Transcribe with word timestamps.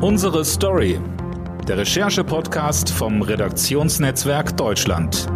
Unsere 0.00 0.44
Story. 0.44 1.00
Der 1.66 1.78
Recherche-Podcast 1.78 2.88
vom 2.88 3.20
Redaktionsnetzwerk 3.20 4.56
Deutschland. 4.56 5.26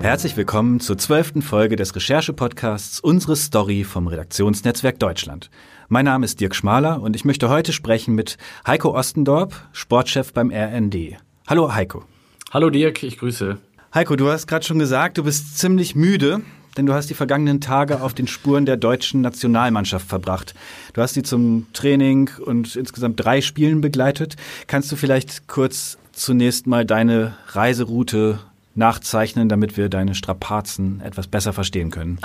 Herzlich 0.00 0.36
willkommen 0.36 0.78
zur 0.78 0.98
zwölften 0.98 1.40
Folge 1.40 1.76
des 1.76 1.96
Recherche-Podcasts 1.96 3.00
Unsere 3.00 3.34
Story 3.34 3.84
vom 3.84 4.08
Redaktionsnetzwerk 4.08 4.98
Deutschland. 4.98 5.48
Mein 5.88 6.04
Name 6.04 6.26
ist 6.26 6.38
Dirk 6.38 6.54
Schmaler 6.54 7.00
und 7.00 7.16
ich 7.16 7.24
möchte 7.24 7.48
heute 7.48 7.72
sprechen 7.72 8.14
mit 8.14 8.36
Heiko 8.66 8.94
Ostendorp, 8.94 9.54
Sportchef 9.72 10.34
beim 10.34 10.50
RND. 10.50 11.16
Hallo 11.48 11.74
Heiko. 11.74 12.04
Hallo 12.50 12.68
Dirk, 12.68 13.02
ich 13.02 13.16
grüße. 13.16 13.56
Heiko, 13.94 14.16
du 14.16 14.28
hast 14.28 14.46
gerade 14.46 14.66
schon 14.66 14.78
gesagt, 14.78 15.16
du 15.16 15.24
bist 15.24 15.56
ziemlich 15.56 15.94
müde 15.94 16.42
denn 16.76 16.86
du 16.86 16.92
hast 16.92 17.08
die 17.08 17.14
vergangenen 17.14 17.60
Tage 17.60 18.00
auf 18.02 18.14
den 18.14 18.26
Spuren 18.26 18.66
der 18.66 18.76
deutschen 18.76 19.20
Nationalmannschaft 19.20 20.06
verbracht. 20.06 20.54
Du 20.92 21.02
hast 21.02 21.14
sie 21.14 21.22
zum 21.22 21.66
Training 21.72 22.30
und 22.44 22.76
insgesamt 22.76 23.24
drei 23.24 23.40
Spielen 23.40 23.80
begleitet. 23.80 24.36
Kannst 24.66 24.92
du 24.92 24.96
vielleicht 24.96 25.48
kurz 25.48 25.98
zunächst 26.12 26.66
mal 26.66 26.84
deine 26.84 27.34
Reiseroute 27.48 28.38
nachzeichnen, 28.76 29.48
damit 29.48 29.76
wir 29.76 29.88
deine 29.88 30.14
Strapazen 30.14 31.00
etwas 31.00 31.26
besser 31.26 31.52
verstehen 31.52 31.90
können? 31.90 32.18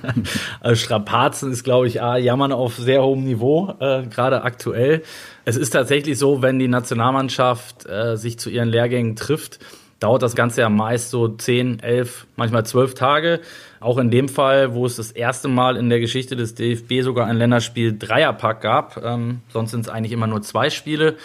also 0.60 0.76
Strapazen 0.76 1.52
ist, 1.52 1.62
glaube 1.62 1.86
ich, 1.86 2.02
A, 2.02 2.16
Jammern 2.16 2.52
auf 2.52 2.76
sehr 2.76 3.02
hohem 3.02 3.24
Niveau, 3.24 3.74
äh, 3.78 4.02
gerade 4.06 4.42
aktuell. 4.42 5.02
Es 5.44 5.56
ist 5.56 5.70
tatsächlich 5.70 6.18
so, 6.18 6.42
wenn 6.42 6.58
die 6.58 6.68
Nationalmannschaft 6.68 7.86
äh, 7.86 8.16
sich 8.16 8.38
zu 8.38 8.50
ihren 8.50 8.68
Lehrgängen 8.68 9.14
trifft, 9.14 9.60
dauert 10.04 10.22
das 10.22 10.36
Ganze 10.36 10.60
ja 10.60 10.68
meist 10.68 11.10
so 11.10 11.28
10, 11.28 11.80
11, 11.80 12.26
manchmal 12.36 12.66
12 12.66 12.92
Tage. 12.92 13.40
Auch 13.80 13.96
in 13.96 14.10
dem 14.10 14.28
Fall, 14.28 14.74
wo 14.74 14.84
es 14.84 14.96
das 14.96 15.10
erste 15.10 15.48
Mal 15.48 15.76
in 15.76 15.88
der 15.88 15.98
Geschichte 15.98 16.36
des 16.36 16.54
DFB 16.54 17.00
sogar 17.00 17.26
ein 17.26 17.38
Länderspiel 17.38 17.98
Dreierpack 17.98 18.60
gab. 18.60 19.02
Ähm, 19.02 19.40
sonst 19.48 19.70
sind 19.70 19.80
es 19.80 19.88
eigentlich 19.88 20.12
immer 20.12 20.26
nur 20.26 20.42
zwei 20.42 20.68
Spiele. 20.68 21.16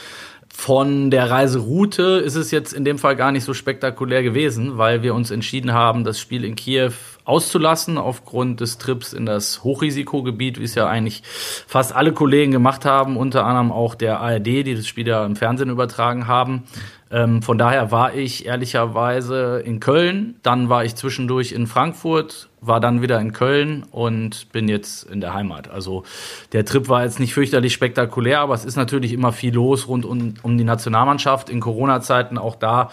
Von 0.47 1.11
der 1.11 1.29
Reiseroute 1.29 2.21
ist 2.25 2.35
es 2.35 2.51
jetzt 2.51 2.73
in 2.73 2.83
dem 2.83 2.97
Fall 2.97 3.15
gar 3.15 3.31
nicht 3.31 3.43
so 3.43 3.53
spektakulär 3.53 4.23
gewesen, 4.23 4.77
weil 4.77 5.03
wir 5.03 5.13
uns 5.13 5.29
entschieden 5.29 5.73
haben, 5.73 6.03
das 6.03 6.19
Spiel 6.19 6.43
in 6.43 6.55
Kiew 6.55 6.91
auszulassen 7.23 7.97
aufgrund 7.97 8.59
des 8.59 8.79
Trips 8.79 9.13
in 9.13 9.25
das 9.25 9.63
Hochrisikogebiet, 9.63 10.59
wie 10.59 10.63
es 10.63 10.73
ja 10.73 10.87
eigentlich 10.87 11.21
fast 11.67 11.95
alle 11.95 12.11
Kollegen 12.11 12.51
gemacht 12.51 12.85
haben, 12.85 13.17
unter 13.17 13.45
anderem 13.45 13.71
auch 13.71 13.93
der 13.93 14.19
ARD, 14.19 14.47
die 14.47 14.75
das 14.75 14.87
Spiel 14.87 15.07
ja 15.07 15.25
im 15.25 15.35
Fernsehen 15.35 15.69
übertragen 15.69 16.27
haben. 16.27 16.63
Ähm, 17.11 17.41
von 17.41 17.57
daher 17.57 17.91
war 17.91 18.13
ich 18.13 18.45
ehrlicherweise 18.45 19.61
in 19.65 19.79
Köln, 19.79 20.35
dann 20.43 20.69
war 20.69 20.85
ich 20.85 20.95
zwischendurch 20.95 21.53
in 21.53 21.65
Frankfurt, 21.65 22.49
war 22.61 22.79
dann 22.79 23.01
wieder 23.01 23.19
in 23.19 23.33
Köln 23.33 23.83
und 23.89 24.51
bin 24.51 24.67
jetzt 24.67 25.09
in 25.09 25.19
der 25.19 25.33
Heimat. 25.33 25.71
Also 25.71 26.03
der 26.51 26.65
Trip 26.65 26.87
war 26.87 27.03
jetzt 27.03 27.19
nicht 27.19 27.33
fürchterlich 27.33 27.73
spektakulär, 27.73 28.41
aber 28.41 28.53
es 28.53 28.63
ist 28.63 28.75
natürlich 28.75 29.13
immer 29.13 29.31
viel 29.31 29.55
los 29.55 29.87
rund 29.87 30.05
um, 30.05 30.35
um 30.43 30.57
die 30.57 30.63
Nationalmannschaft. 30.63 31.49
In 31.49 31.61
Corona-Zeiten 31.61 32.37
auch 32.37 32.55
da 32.55 32.91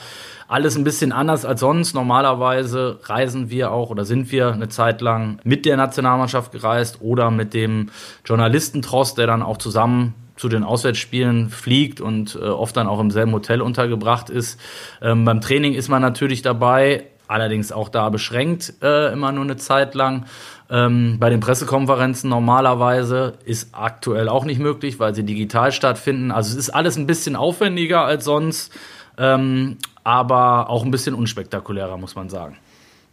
alles 0.48 0.77
ein 0.77 0.84
bisschen 0.84 1.12
anders 1.12 1.44
als 1.44 1.61
sonst. 1.61 1.94
Normalerweise 1.94 3.00
reisen 3.03 3.50
wir 3.50 3.70
auch 3.70 3.91
oder 3.91 4.06
sind 4.06 4.33
wir 4.33 4.53
eine 4.53 4.69
Zeit 4.69 5.03
lang 5.03 5.41
mit 5.44 5.67
der 5.67 5.77
Nationalmannschaft 5.77 6.53
gereist 6.53 6.98
oder 7.03 7.31
mit 7.31 7.53
dem 7.53 7.91
Journalistentross, 8.25 9.14
der 9.14 9.27
dann 9.27 9.42
auch 9.42 9.59
zusammen 9.59 10.14
zu 10.36 10.48
den 10.48 10.64
Auswärtsspielen 10.64 11.50
fliegt 11.50 12.00
und 12.00 12.34
äh, 12.36 12.44
oft 12.44 12.76
dann 12.76 12.86
auch 12.86 13.00
im 13.00 13.10
selben 13.10 13.32
Hotel 13.32 13.60
untergebracht 13.60 14.30
ist. 14.30 14.60
Ähm, 15.02 15.24
beim 15.24 15.40
Training 15.40 15.74
ist 15.74 15.88
man 15.88 16.02
natürlich 16.02 16.42
dabei, 16.42 17.04
allerdings 17.28 17.72
auch 17.72 17.88
da 17.88 18.08
beschränkt, 18.08 18.74
äh, 18.82 19.12
immer 19.12 19.32
nur 19.32 19.44
eine 19.44 19.56
Zeit 19.56 19.94
lang. 19.94 20.26
Ähm, 20.68 21.16
bei 21.18 21.30
den 21.30 21.40
Pressekonferenzen 21.40 22.28
normalerweise 22.28 23.34
ist 23.44 23.70
aktuell 23.72 24.28
auch 24.28 24.44
nicht 24.44 24.60
möglich, 24.60 24.98
weil 24.98 25.14
sie 25.14 25.24
digital 25.24 25.72
stattfinden. 25.72 26.30
Also 26.30 26.50
es 26.50 26.56
ist 26.56 26.70
alles 26.70 26.96
ein 26.96 27.06
bisschen 27.06 27.36
aufwendiger 27.36 28.04
als 28.04 28.24
sonst, 28.24 28.72
ähm, 29.18 29.78
aber 30.04 30.68
auch 30.70 30.84
ein 30.84 30.91
bisschen 30.91 31.14
unspektakulärer, 31.14 31.96
muss 31.96 32.14
man 32.14 32.28
sagen. 32.28 32.58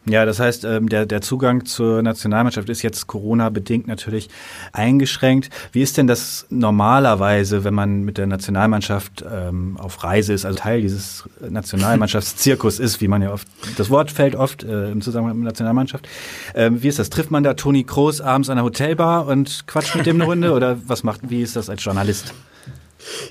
Ja, 0.05 0.25
das 0.25 0.39
heißt, 0.39 0.65
ähm, 0.65 0.89
der, 0.89 1.05
der 1.05 1.21
Zugang 1.21 1.65
zur 1.65 2.01
Nationalmannschaft 2.01 2.67
ist 2.67 2.81
jetzt 2.81 3.07
Corona-bedingt 3.07 3.87
natürlich 3.87 4.29
eingeschränkt. 4.73 5.49
Wie 5.71 5.81
ist 5.81 5.97
denn 5.97 6.07
das 6.07 6.45
normalerweise, 6.49 7.63
wenn 7.63 7.73
man 7.73 8.01
mit 8.01 8.17
der 8.17 8.27
Nationalmannschaft 8.27 9.23
ähm, 9.31 9.77
auf 9.79 10.03
Reise 10.03 10.33
ist, 10.33 10.45
also 10.45 10.59
Teil 10.59 10.81
dieses 10.81 11.23
Nationalmannschaftszirkus 11.39 12.79
ist, 12.79 12.99
wie 12.99 13.07
man 13.07 13.21
ja 13.21 13.31
oft, 13.31 13.47
das 13.77 13.89
Wort 13.89 14.11
fällt 14.11 14.35
oft 14.35 14.63
äh, 14.63 14.91
im 14.91 15.01
Zusammenhang 15.01 15.37
mit 15.37 15.45
der 15.45 15.51
Nationalmannschaft. 15.51 16.05
Ähm, 16.53 16.83
wie 16.83 16.89
ist 16.89 16.99
das? 16.99 17.09
Trifft 17.09 17.31
man 17.31 17.43
da 17.43 17.53
Toni 17.53 17.85
Kroos 17.85 18.19
abends 18.19 18.49
an 18.49 18.57
der 18.57 18.65
Hotelbar 18.65 19.27
und 19.27 19.67
quatscht 19.67 19.95
mit 19.95 20.05
dem 20.05 20.17
eine 20.17 20.25
Runde 20.25 20.51
oder 20.51 20.77
was 20.85 21.03
macht, 21.03 21.29
wie 21.29 21.41
ist 21.41 21.55
das 21.55 21.69
als 21.69 21.81
Journalist? 21.81 22.33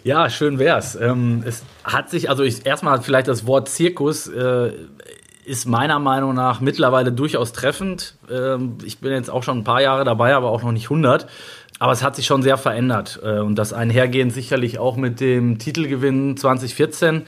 Ja, 0.05 0.31
schön 0.31 0.59
wär's. 0.59 0.97
Ähm, 0.97 1.43
es 1.47 1.63
hat 1.85 2.11
sich, 2.11 2.31
also 2.31 2.43
ich 2.43 2.65
erstmal 2.65 3.03
vielleicht 3.03 3.29
das 3.29 3.47
Wort 3.47 3.69
Zirkus 3.69 4.27
äh, 4.27 4.73
ist 5.45 5.67
meiner 5.67 5.99
Meinung 5.99 6.35
nach 6.35 6.61
mittlerweile 6.61 7.13
durchaus 7.13 7.53
treffend. 7.53 8.15
Ähm, 8.31 8.79
ich 8.85 8.99
bin 8.99 9.13
jetzt 9.13 9.31
auch 9.31 9.43
schon 9.43 9.59
ein 9.59 9.65
paar 9.65 9.83
Jahre 9.83 10.05
dabei, 10.05 10.35
aber 10.35 10.51
auch 10.51 10.63
noch 10.63 10.73
nicht 10.73 10.85
100. 10.85 11.27
Aber 11.79 11.93
es 11.93 12.03
hat 12.03 12.15
sich 12.15 12.27
schon 12.27 12.43
sehr 12.43 12.59
verändert 12.59 13.21
äh, 13.25 13.39
und 13.41 13.57
das 13.57 13.73
einhergehend 13.73 14.33
sicherlich 14.33 14.79
auch 14.79 14.97
mit 14.97 15.21
dem 15.21 15.59
Titelgewinn 15.59 16.37
2014. 16.37 17.23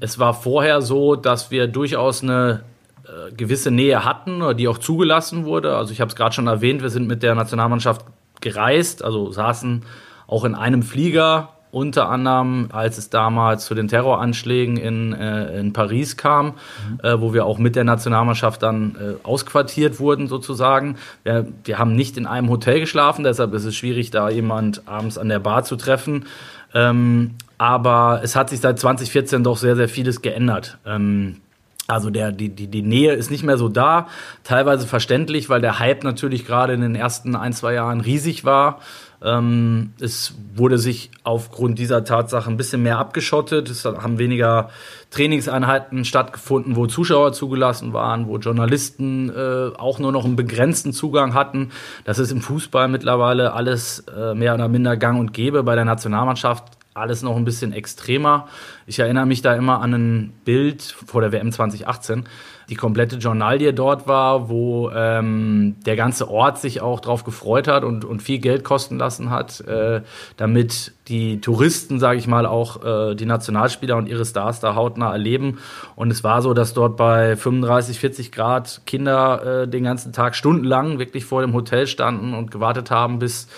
Es 0.00 0.18
war 0.18 0.34
vorher 0.34 0.82
so, 0.82 1.14
dass 1.14 1.50
wir 1.50 1.68
durchaus 1.68 2.22
eine 2.22 2.64
äh, 3.04 3.32
gewisse 3.32 3.70
Nähe 3.70 4.04
hatten, 4.04 4.56
die 4.56 4.66
auch 4.66 4.78
zugelassen 4.78 5.44
wurde. 5.44 5.76
Also 5.76 5.92
ich 5.92 6.00
habe 6.00 6.08
es 6.08 6.16
gerade 6.16 6.34
schon 6.34 6.48
erwähnt, 6.48 6.82
wir 6.82 6.90
sind 6.90 7.06
mit 7.06 7.22
der 7.22 7.36
Nationalmannschaft 7.36 8.04
gereist, 8.40 9.04
also 9.04 9.30
saßen 9.30 9.84
auch 10.26 10.44
in 10.44 10.54
einem 10.54 10.82
Flieger 10.82 11.53
unter 11.74 12.08
anderem, 12.08 12.68
als 12.72 12.98
es 12.98 13.10
damals 13.10 13.66
zu 13.66 13.74
den 13.74 13.88
Terroranschlägen 13.88 14.76
in, 14.76 15.12
äh, 15.12 15.58
in 15.58 15.72
Paris 15.72 16.16
kam, 16.16 16.54
äh, 17.02 17.16
wo 17.18 17.34
wir 17.34 17.44
auch 17.44 17.58
mit 17.58 17.74
der 17.74 17.84
Nationalmannschaft 17.84 18.62
dann 18.62 18.94
äh, 18.94 19.26
ausquartiert 19.26 19.98
wurden 19.98 20.28
sozusagen. 20.28 20.96
Wir, 21.24 21.46
wir 21.64 21.78
haben 21.78 21.96
nicht 21.96 22.16
in 22.16 22.26
einem 22.26 22.48
Hotel 22.48 22.80
geschlafen, 22.80 23.24
deshalb 23.24 23.52
ist 23.54 23.64
es 23.64 23.74
schwierig, 23.74 24.10
da 24.10 24.30
jemand 24.30 24.86
abends 24.86 25.18
an 25.18 25.28
der 25.28 25.40
Bar 25.40 25.64
zu 25.64 25.74
treffen. 25.76 26.26
Ähm, 26.74 27.32
aber 27.58 28.20
es 28.22 28.36
hat 28.36 28.50
sich 28.50 28.60
seit 28.60 28.78
2014 28.78 29.42
doch 29.42 29.56
sehr, 29.56 29.76
sehr 29.76 29.88
vieles 29.88 30.22
geändert. 30.22 30.78
Ähm, 30.86 31.40
also 31.86 32.10
der, 32.10 32.32
die, 32.32 32.48
die, 32.48 32.68
die 32.68 32.82
Nähe 32.82 33.12
ist 33.12 33.30
nicht 33.30 33.44
mehr 33.44 33.58
so 33.58 33.68
da, 33.68 34.08
teilweise 34.42 34.86
verständlich, 34.86 35.50
weil 35.50 35.60
der 35.60 35.78
Hype 35.78 36.02
natürlich 36.02 36.46
gerade 36.46 36.72
in 36.72 36.80
den 36.80 36.94
ersten 36.94 37.36
ein, 37.36 37.52
zwei 37.52 37.74
Jahren 37.74 38.00
riesig 38.00 38.44
war. 38.44 38.80
Ähm, 39.22 39.92
es 40.00 40.34
wurde 40.54 40.78
sich 40.78 41.10
aufgrund 41.24 41.78
dieser 41.78 42.04
Tatsache 42.04 42.50
ein 42.50 42.56
bisschen 42.56 42.82
mehr 42.82 42.98
abgeschottet. 42.98 43.70
Es 43.70 43.84
haben 43.84 44.18
weniger 44.18 44.70
Trainingseinheiten 45.10 46.04
stattgefunden, 46.04 46.76
wo 46.76 46.86
Zuschauer 46.86 47.32
zugelassen 47.32 47.92
waren, 47.92 48.28
wo 48.28 48.38
Journalisten 48.38 49.30
äh, 49.30 49.70
auch 49.76 49.98
nur 49.98 50.12
noch 50.12 50.24
einen 50.24 50.36
begrenzten 50.36 50.92
Zugang 50.92 51.34
hatten. 51.34 51.70
Das 52.04 52.18
ist 52.18 52.32
im 52.32 52.40
Fußball 52.40 52.88
mittlerweile 52.88 53.52
alles 53.52 54.04
äh, 54.14 54.34
mehr 54.34 54.54
oder 54.54 54.68
minder 54.68 54.96
gang 54.96 55.18
und 55.18 55.32
gäbe. 55.32 55.62
Bei 55.62 55.74
der 55.74 55.84
Nationalmannschaft 55.84 56.73
alles 56.94 57.22
noch 57.22 57.36
ein 57.36 57.44
bisschen 57.44 57.72
extremer. 57.72 58.46
Ich 58.86 59.00
erinnere 59.00 59.26
mich 59.26 59.42
da 59.42 59.52
immer 59.56 59.80
an 59.80 59.94
ein 59.94 60.32
Bild 60.44 60.82
vor 60.82 61.22
der 61.22 61.32
WM 61.32 61.50
2018, 61.50 62.24
die 62.68 62.76
komplette 62.76 63.16
Journalie 63.16 63.74
dort 63.74 64.06
war, 64.06 64.48
wo 64.48 64.90
ähm, 64.90 65.74
der 65.84 65.96
ganze 65.96 66.30
Ort 66.30 66.60
sich 66.60 66.80
auch 66.80 67.00
drauf 67.00 67.24
gefreut 67.24 67.66
hat 67.66 67.82
und, 67.82 68.04
und 68.04 68.22
viel 68.22 68.38
Geld 68.38 68.62
kosten 68.62 68.96
lassen 68.96 69.30
hat, 69.30 69.60
äh, 69.62 70.02
damit 70.36 70.92
die 71.08 71.40
Touristen, 71.40 71.98
sage 71.98 72.20
ich 72.20 72.28
mal, 72.28 72.46
auch 72.46 72.84
äh, 72.84 73.16
die 73.16 73.26
Nationalspieler 73.26 73.96
und 73.96 74.06
ihre 74.06 74.24
Stars 74.24 74.60
da 74.60 74.76
hautnah 74.76 75.10
erleben. 75.10 75.58
Und 75.96 76.12
es 76.12 76.22
war 76.22 76.42
so, 76.42 76.54
dass 76.54 76.74
dort 76.74 76.96
bei 76.96 77.34
35, 77.34 77.98
40 77.98 78.30
Grad 78.30 78.82
Kinder 78.86 79.62
äh, 79.62 79.68
den 79.68 79.82
ganzen 79.82 80.12
Tag 80.12 80.36
stundenlang 80.36 81.00
wirklich 81.00 81.24
vor 81.24 81.42
dem 81.42 81.54
Hotel 81.54 81.88
standen 81.88 82.34
und 82.34 82.52
gewartet 82.52 82.92
haben, 82.92 83.18
bis 83.18 83.48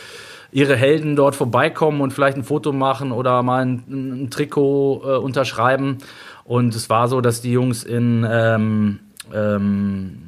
ihre 0.57 0.75
Helden 0.75 1.17
dort 1.17 1.37
vorbeikommen 1.37 2.01
und 2.01 2.15
vielleicht 2.15 2.39
ein 2.39 2.43
Foto 2.43 2.73
machen 2.73 3.13
oder 3.13 3.43
mal 3.43 3.63
ein, 3.63 3.83
ein 3.91 4.31
Trikot 4.31 5.03
äh, 5.05 5.17
unterschreiben. 5.19 5.99
Und 6.45 6.75
es 6.75 6.89
war 6.89 7.09
so, 7.09 7.21
dass 7.21 7.43
die 7.43 7.53
Jungs 7.53 7.85
in 7.85 8.27
ähm, 8.27 9.01
ähm, 9.35 10.23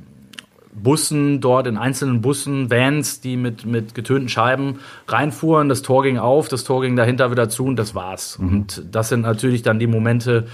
Bussen 0.74 1.40
dort, 1.40 1.66
in 1.66 1.78
einzelnen 1.78 2.20
Bussen, 2.20 2.70
Vans, 2.70 3.22
die 3.22 3.38
mit, 3.38 3.64
mit 3.64 3.94
getönten 3.94 4.28
Scheiben 4.28 4.80
reinfuhren. 5.06 5.70
Das 5.70 5.80
Tor 5.80 6.02
ging 6.02 6.18
auf, 6.18 6.48
das 6.48 6.62
Tor 6.62 6.82
ging 6.82 6.94
dahinter 6.94 7.30
wieder 7.30 7.48
zu 7.48 7.64
und 7.64 7.76
das 7.76 7.94
war's. 7.94 8.38
Mhm. 8.38 8.48
Und 8.48 8.82
das 8.92 9.08
sind 9.08 9.22
natürlich 9.22 9.62
dann 9.62 9.78
die 9.78 9.86
Momente, 9.86 10.46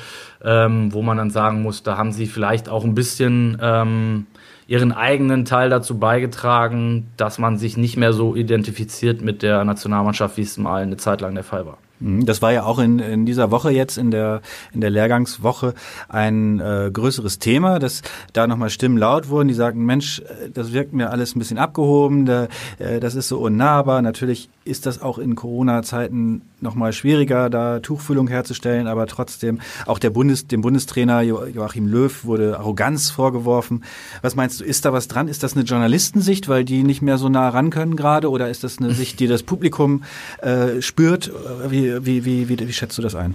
ähm, 0.44 0.92
wo 0.92 1.02
man 1.02 1.16
dann 1.16 1.30
sagen 1.30 1.62
muss, 1.62 1.82
da 1.82 1.96
haben 1.96 2.12
sie 2.12 2.26
vielleicht 2.26 2.68
auch 2.68 2.84
ein 2.84 2.94
bisschen 2.94 3.58
ähm, 3.60 4.26
ihren 4.66 4.92
eigenen 4.92 5.44
Teil 5.44 5.70
dazu 5.70 5.98
beigetragen, 5.98 7.08
dass 7.16 7.38
man 7.38 7.58
sich 7.58 7.76
nicht 7.76 7.96
mehr 7.96 8.12
so 8.12 8.34
identifiziert 8.34 9.22
mit 9.22 9.42
der 9.42 9.64
Nationalmannschaft, 9.64 10.36
wie 10.36 10.42
es 10.42 10.56
mal 10.56 10.82
eine 10.82 10.96
Zeit 10.96 11.20
lang 11.20 11.34
der 11.34 11.44
Fall 11.44 11.66
war. 11.66 11.78
Mhm, 12.00 12.26
das 12.26 12.42
war 12.42 12.52
ja 12.52 12.64
auch 12.64 12.78
in, 12.78 12.98
in 12.98 13.26
dieser 13.26 13.50
Woche 13.50 13.70
jetzt, 13.70 13.98
in 13.98 14.10
der, 14.10 14.40
in 14.72 14.80
der 14.80 14.90
Lehrgangswoche, 14.90 15.74
ein 16.08 16.60
äh, 16.60 16.90
größeres 16.92 17.38
Thema, 17.38 17.78
dass 17.78 18.02
da 18.32 18.46
nochmal 18.46 18.70
Stimmen 18.70 18.98
laut 18.98 19.28
wurden, 19.28 19.48
die 19.48 19.54
sagten, 19.54 19.84
Mensch, 19.84 20.20
äh, 20.20 20.50
das 20.52 20.72
wirkt 20.72 20.92
mir 20.92 21.10
alles 21.10 21.36
ein 21.36 21.38
bisschen 21.38 21.58
abgehoben, 21.58 22.26
da, 22.26 22.48
äh, 22.78 23.00
das 23.00 23.14
ist 23.14 23.28
so 23.28 23.38
unnahbar. 23.38 24.02
Natürlich 24.02 24.48
ist 24.64 24.86
das 24.86 25.02
auch 25.02 25.18
in 25.18 25.34
Corona-Zeiten 25.34 26.42
nochmal 26.60 26.92
schwieriger, 26.92 27.50
da 27.50 27.80
Tuchfühlung 27.80 28.28
herzustellen, 28.28 28.86
aber 28.86 29.06
trotzdem 29.06 29.60
auch 29.86 29.98
der 29.98 30.10
Bundes, 30.10 30.46
dem 30.46 30.62
Bundestrainer 30.62 31.20
Joachim 31.22 31.86
Löw 31.86 32.24
wurde 32.24 32.58
Arroganz 32.58 33.10
vorgeworfen. 33.10 33.84
Was 34.22 34.36
meinst 34.36 34.60
du, 34.60 34.64
ist 34.64 34.84
da 34.84 34.92
was 34.92 35.08
dran? 35.08 35.28
Ist 35.28 35.42
das 35.42 35.54
eine 35.54 35.64
Journalistensicht, 35.64 36.48
weil 36.48 36.64
die 36.64 36.82
nicht 36.82 37.02
mehr 37.02 37.18
so 37.18 37.28
nah 37.28 37.48
ran 37.48 37.70
können 37.70 37.96
gerade 37.96 38.30
oder 38.30 38.48
ist 38.48 38.64
das 38.64 38.78
eine 38.78 38.90
Sicht, 38.94 39.20
die 39.20 39.26
das 39.26 39.42
Publikum 39.42 40.04
äh, 40.40 40.80
spürt? 40.80 41.30
Wie, 41.68 42.04
wie, 42.04 42.24
wie, 42.24 42.48
wie, 42.48 42.58
wie 42.58 42.72
schätzt 42.72 42.96
du 42.96 43.02
das 43.02 43.14
ein? 43.14 43.34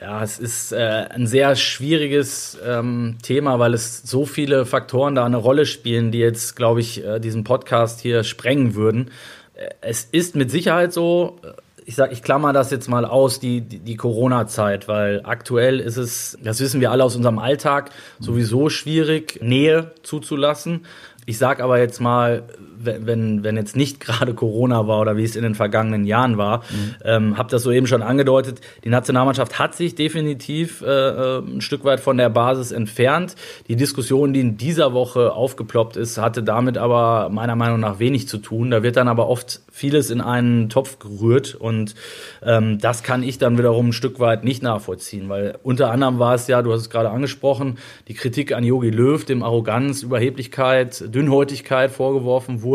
Ja, 0.00 0.22
es 0.22 0.38
ist 0.38 0.72
äh, 0.72 1.06
ein 1.08 1.26
sehr 1.26 1.54
schwieriges 1.54 2.58
ähm, 2.62 3.16
Thema, 3.22 3.58
weil 3.58 3.74
es 3.74 4.02
so 4.02 4.26
viele 4.26 4.66
Faktoren 4.66 5.14
da 5.14 5.24
eine 5.24 5.36
Rolle 5.36 5.66
spielen, 5.66 6.10
die 6.10 6.18
jetzt, 6.18 6.56
glaube 6.56 6.80
ich, 6.80 7.04
äh, 7.04 7.20
diesen 7.20 7.44
Podcast 7.44 8.00
hier 8.00 8.24
sprengen 8.24 8.74
würden. 8.74 9.10
Äh, 9.54 9.70
es 9.80 10.04
ist 10.04 10.36
mit 10.36 10.50
Sicherheit 10.50 10.92
so, 10.92 11.38
äh, 11.42 11.48
ich 11.86 11.96
sag, 11.96 12.12
ich 12.12 12.22
klammer 12.22 12.52
das 12.52 12.70
jetzt 12.70 12.88
mal 12.88 13.04
aus, 13.04 13.40
die, 13.40 13.60
die, 13.60 13.96
Corona-Zeit, 13.96 14.88
weil 14.88 15.20
aktuell 15.24 15.80
ist 15.80 15.98
es, 15.98 16.38
das 16.42 16.60
wissen 16.60 16.80
wir 16.80 16.90
alle 16.90 17.04
aus 17.04 17.14
unserem 17.14 17.38
Alltag, 17.38 17.90
sowieso 18.20 18.70
schwierig, 18.70 19.40
Nähe 19.42 19.92
zuzulassen. 20.02 20.86
Ich 21.26 21.36
sag 21.36 21.60
aber 21.60 21.78
jetzt 21.78 22.00
mal, 22.00 22.44
wenn, 22.84 23.44
wenn 23.44 23.56
jetzt 23.56 23.76
nicht 23.76 24.00
gerade 24.04 24.34
Corona 24.34 24.86
war 24.86 25.00
oder 25.00 25.16
wie 25.16 25.24
es 25.24 25.36
in 25.36 25.42
den 25.42 25.54
vergangenen 25.54 26.04
Jahren 26.04 26.38
war, 26.38 26.58
mhm. 26.58 26.94
ähm, 27.04 27.38
habe 27.38 27.50
das 27.50 27.62
soeben 27.62 27.86
schon 27.86 28.02
angedeutet, 28.02 28.60
die 28.84 28.88
Nationalmannschaft 28.88 29.58
hat 29.58 29.74
sich 29.74 29.94
definitiv 29.94 30.82
äh, 30.82 30.86
äh, 30.86 31.38
ein 31.38 31.60
Stück 31.60 31.84
weit 31.84 32.00
von 32.00 32.16
der 32.16 32.28
Basis 32.28 32.72
entfernt. 32.72 33.36
Die 33.68 33.76
Diskussion, 33.76 34.32
die 34.32 34.40
in 34.40 34.56
dieser 34.56 34.92
Woche 34.92 35.32
aufgeploppt 35.32 35.96
ist, 35.96 36.18
hatte 36.18 36.42
damit 36.42 36.78
aber 36.78 37.28
meiner 37.30 37.56
Meinung 37.56 37.80
nach 37.80 37.98
wenig 37.98 38.28
zu 38.28 38.38
tun. 38.38 38.70
Da 38.70 38.82
wird 38.82 38.96
dann 38.96 39.08
aber 39.08 39.28
oft 39.28 39.60
vieles 39.70 40.10
in 40.10 40.20
einen 40.20 40.68
Topf 40.68 40.98
gerührt 40.98 41.54
und 41.54 41.94
ähm, 42.42 42.78
das 42.78 43.02
kann 43.02 43.22
ich 43.22 43.38
dann 43.38 43.58
wiederum 43.58 43.88
ein 43.88 43.92
Stück 43.92 44.20
weit 44.20 44.44
nicht 44.44 44.62
nachvollziehen, 44.62 45.28
weil 45.28 45.58
unter 45.62 45.90
anderem 45.90 46.18
war 46.18 46.34
es 46.34 46.46
ja, 46.46 46.62
du 46.62 46.72
hast 46.72 46.82
es 46.82 46.90
gerade 46.90 47.10
angesprochen, 47.10 47.78
die 48.08 48.14
Kritik 48.14 48.52
an 48.52 48.62
Yogi 48.64 48.90
Löw, 48.90 49.24
dem 49.24 49.42
Arroganz, 49.42 50.02
Überheblichkeit, 50.02 51.12
Dünnhäutigkeit 51.14 51.90
vorgeworfen 51.90 52.62
wurde, 52.62 52.73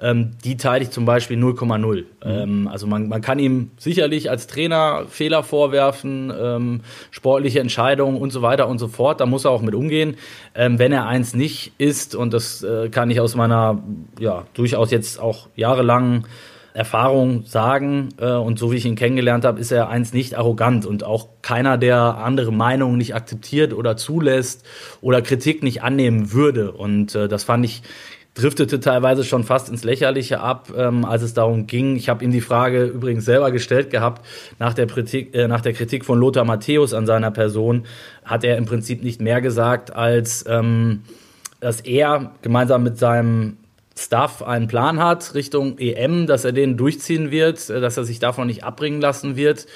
ähm, 0.00 0.32
die 0.44 0.56
teile 0.56 0.84
ich 0.84 0.90
zum 0.90 1.04
Beispiel 1.04 1.38
0,0. 1.38 1.78
Mhm. 1.78 2.04
Ähm, 2.24 2.68
also 2.68 2.86
man, 2.86 3.08
man 3.08 3.20
kann 3.20 3.38
ihm 3.38 3.70
sicherlich 3.76 4.30
als 4.30 4.46
Trainer 4.46 5.04
Fehler 5.08 5.42
vorwerfen, 5.42 6.32
ähm, 6.38 6.80
sportliche 7.10 7.60
Entscheidungen 7.60 8.20
und 8.20 8.30
so 8.30 8.42
weiter 8.42 8.68
und 8.68 8.78
so 8.78 8.88
fort. 8.88 9.20
Da 9.20 9.26
muss 9.26 9.44
er 9.44 9.50
auch 9.50 9.62
mit 9.62 9.74
umgehen. 9.74 10.16
Ähm, 10.54 10.78
wenn 10.78 10.92
er 10.92 11.06
eins 11.06 11.34
nicht 11.34 11.72
ist, 11.78 12.14
und 12.14 12.32
das 12.32 12.62
äh, 12.62 12.88
kann 12.88 13.10
ich 13.10 13.20
aus 13.20 13.34
meiner 13.34 13.82
ja 14.18 14.46
durchaus 14.54 14.90
jetzt 14.90 15.20
auch 15.20 15.48
jahrelangen 15.56 16.26
Erfahrung 16.72 17.44
sagen 17.46 18.10
äh, 18.18 18.30
und 18.30 18.58
so 18.58 18.70
wie 18.70 18.76
ich 18.76 18.86
ihn 18.86 18.94
kennengelernt 18.94 19.44
habe, 19.44 19.60
ist 19.60 19.72
er 19.72 19.88
eins 19.88 20.12
nicht 20.12 20.38
arrogant 20.38 20.86
und 20.86 21.02
auch 21.02 21.28
keiner, 21.42 21.78
der 21.78 22.18
andere 22.18 22.52
Meinungen 22.52 22.96
nicht 22.96 23.14
akzeptiert 23.14 23.74
oder 23.74 23.96
zulässt 23.96 24.64
oder 25.00 25.20
Kritik 25.22 25.62
nicht 25.62 25.82
annehmen 25.82 26.32
würde. 26.32 26.72
Und 26.72 27.14
äh, 27.14 27.28
das 27.28 27.44
fand 27.44 27.64
ich 27.64 27.82
driftete 28.34 28.80
teilweise 28.80 29.24
schon 29.24 29.44
fast 29.44 29.68
ins 29.68 29.84
Lächerliche 29.84 30.40
ab, 30.40 30.72
ähm, 30.76 31.04
als 31.04 31.22
es 31.22 31.34
darum 31.34 31.66
ging. 31.66 31.96
Ich 31.96 32.08
habe 32.08 32.24
ihm 32.24 32.30
die 32.30 32.40
Frage 32.40 32.84
übrigens 32.84 33.24
selber 33.24 33.50
gestellt 33.50 33.90
gehabt, 33.90 34.24
nach 34.58 34.74
der, 34.74 34.86
Kritik, 34.86 35.34
äh, 35.34 35.48
nach 35.48 35.60
der 35.60 35.72
Kritik 35.72 36.04
von 36.04 36.18
Lothar 36.18 36.44
Matthäus 36.44 36.94
an 36.94 37.06
seiner 37.06 37.30
Person, 37.30 37.84
hat 38.24 38.44
er 38.44 38.56
im 38.56 38.66
Prinzip 38.66 39.02
nicht 39.02 39.20
mehr 39.20 39.40
gesagt, 39.40 39.94
als 39.94 40.44
ähm, 40.48 41.02
dass 41.58 41.80
er 41.80 42.32
gemeinsam 42.42 42.82
mit 42.82 42.98
seinem 42.98 43.58
Staff 43.98 44.42
einen 44.42 44.66
Plan 44.66 44.98
hat 44.98 45.34
Richtung 45.34 45.76
EM, 45.78 46.26
dass 46.26 46.44
er 46.44 46.52
den 46.52 46.76
durchziehen 46.76 47.30
wird, 47.30 47.68
äh, 47.68 47.80
dass 47.80 47.96
er 47.96 48.04
sich 48.04 48.20
davon 48.20 48.46
nicht 48.46 48.64
abbringen 48.64 49.00
lassen 49.00 49.36
wird 49.36 49.66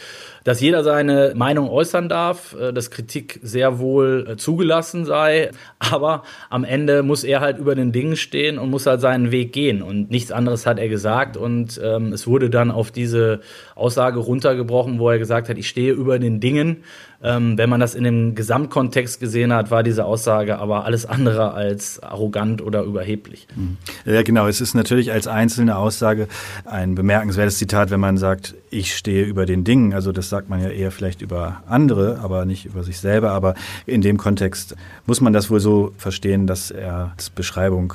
dass 0.44 0.60
jeder 0.60 0.84
seine 0.84 1.32
Meinung 1.34 1.68
äußern 1.68 2.08
darf, 2.08 2.54
äh, 2.54 2.72
dass 2.72 2.90
Kritik 2.90 3.40
sehr 3.42 3.78
wohl 3.78 4.26
äh, 4.28 4.36
zugelassen 4.36 5.04
sei, 5.04 5.50
aber 5.78 6.22
am 6.50 6.64
Ende 6.64 7.02
muss 7.02 7.24
er 7.24 7.40
halt 7.40 7.58
über 7.58 7.74
den 7.74 7.92
Dingen 7.92 8.16
stehen 8.16 8.58
und 8.58 8.70
muss 8.70 8.86
halt 8.86 9.00
seinen 9.00 9.32
Weg 9.32 9.52
gehen 9.52 9.82
und 9.82 10.10
nichts 10.10 10.30
anderes 10.30 10.66
hat 10.66 10.78
er 10.78 10.88
gesagt 10.88 11.36
und 11.36 11.80
ähm, 11.82 12.12
es 12.12 12.26
wurde 12.26 12.50
dann 12.50 12.70
auf 12.70 12.90
diese 12.90 13.40
Aussage 13.74 14.20
runtergebrochen, 14.20 14.98
wo 14.98 15.10
er 15.10 15.18
gesagt 15.18 15.48
hat, 15.48 15.58
ich 15.58 15.68
stehe 15.68 15.92
über 15.92 16.18
den 16.18 16.40
Dingen. 16.40 16.84
Ähm, 17.22 17.56
wenn 17.56 17.70
man 17.70 17.80
das 17.80 17.94
in 17.94 18.04
dem 18.04 18.34
Gesamtkontext 18.34 19.18
gesehen 19.18 19.50
hat, 19.52 19.70
war 19.70 19.82
diese 19.82 20.04
Aussage 20.04 20.58
aber 20.58 20.84
alles 20.84 21.06
andere 21.06 21.54
als 21.54 22.02
arrogant 22.02 22.60
oder 22.60 22.82
überheblich. 22.82 23.46
Mhm. 23.56 23.78
Ja, 24.04 24.22
genau. 24.22 24.46
Es 24.46 24.60
ist 24.60 24.74
natürlich 24.74 25.10
als 25.10 25.26
einzelne 25.26 25.78
Aussage 25.78 26.28
ein 26.66 26.94
bemerkenswertes 26.94 27.56
Zitat, 27.56 27.90
wenn 27.90 28.00
man 28.00 28.18
sagt, 28.18 28.54
ich 28.68 28.94
stehe 28.94 29.24
über 29.24 29.46
den 29.46 29.64
Dingen. 29.64 29.94
Also 29.94 30.12
das 30.12 30.28
sagt 30.34 30.48
man 30.48 30.60
ja 30.60 30.68
eher 30.68 30.90
vielleicht 30.90 31.22
über 31.22 31.62
andere, 31.68 32.18
aber 32.18 32.44
nicht 32.44 32.66
über 32.66 32.82
sich 32.82 32.98
selber. 32.98 33.30
Aber 33.30 33.54
in 33.86 34.00
dem 34.00 34.18
Kontext 34.18 34.74
muss 35.06 35.20
man 35.20 35.32
das 35.32 35.48
wohl 35.48 35.60
so 35.60 35.94
verstehen, 35.96 36.48
dass 36.48 36.72
er 36.72 37.12
als 37.16 37.30
Beschreibung 37.30 37.94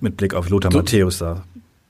mit 0.00 0.16
Blick 0.16 0.34
auf 0.34 0.48
Lothar 0.48 0.72
Matthäus 0.72 1.18
da 1.18 1.44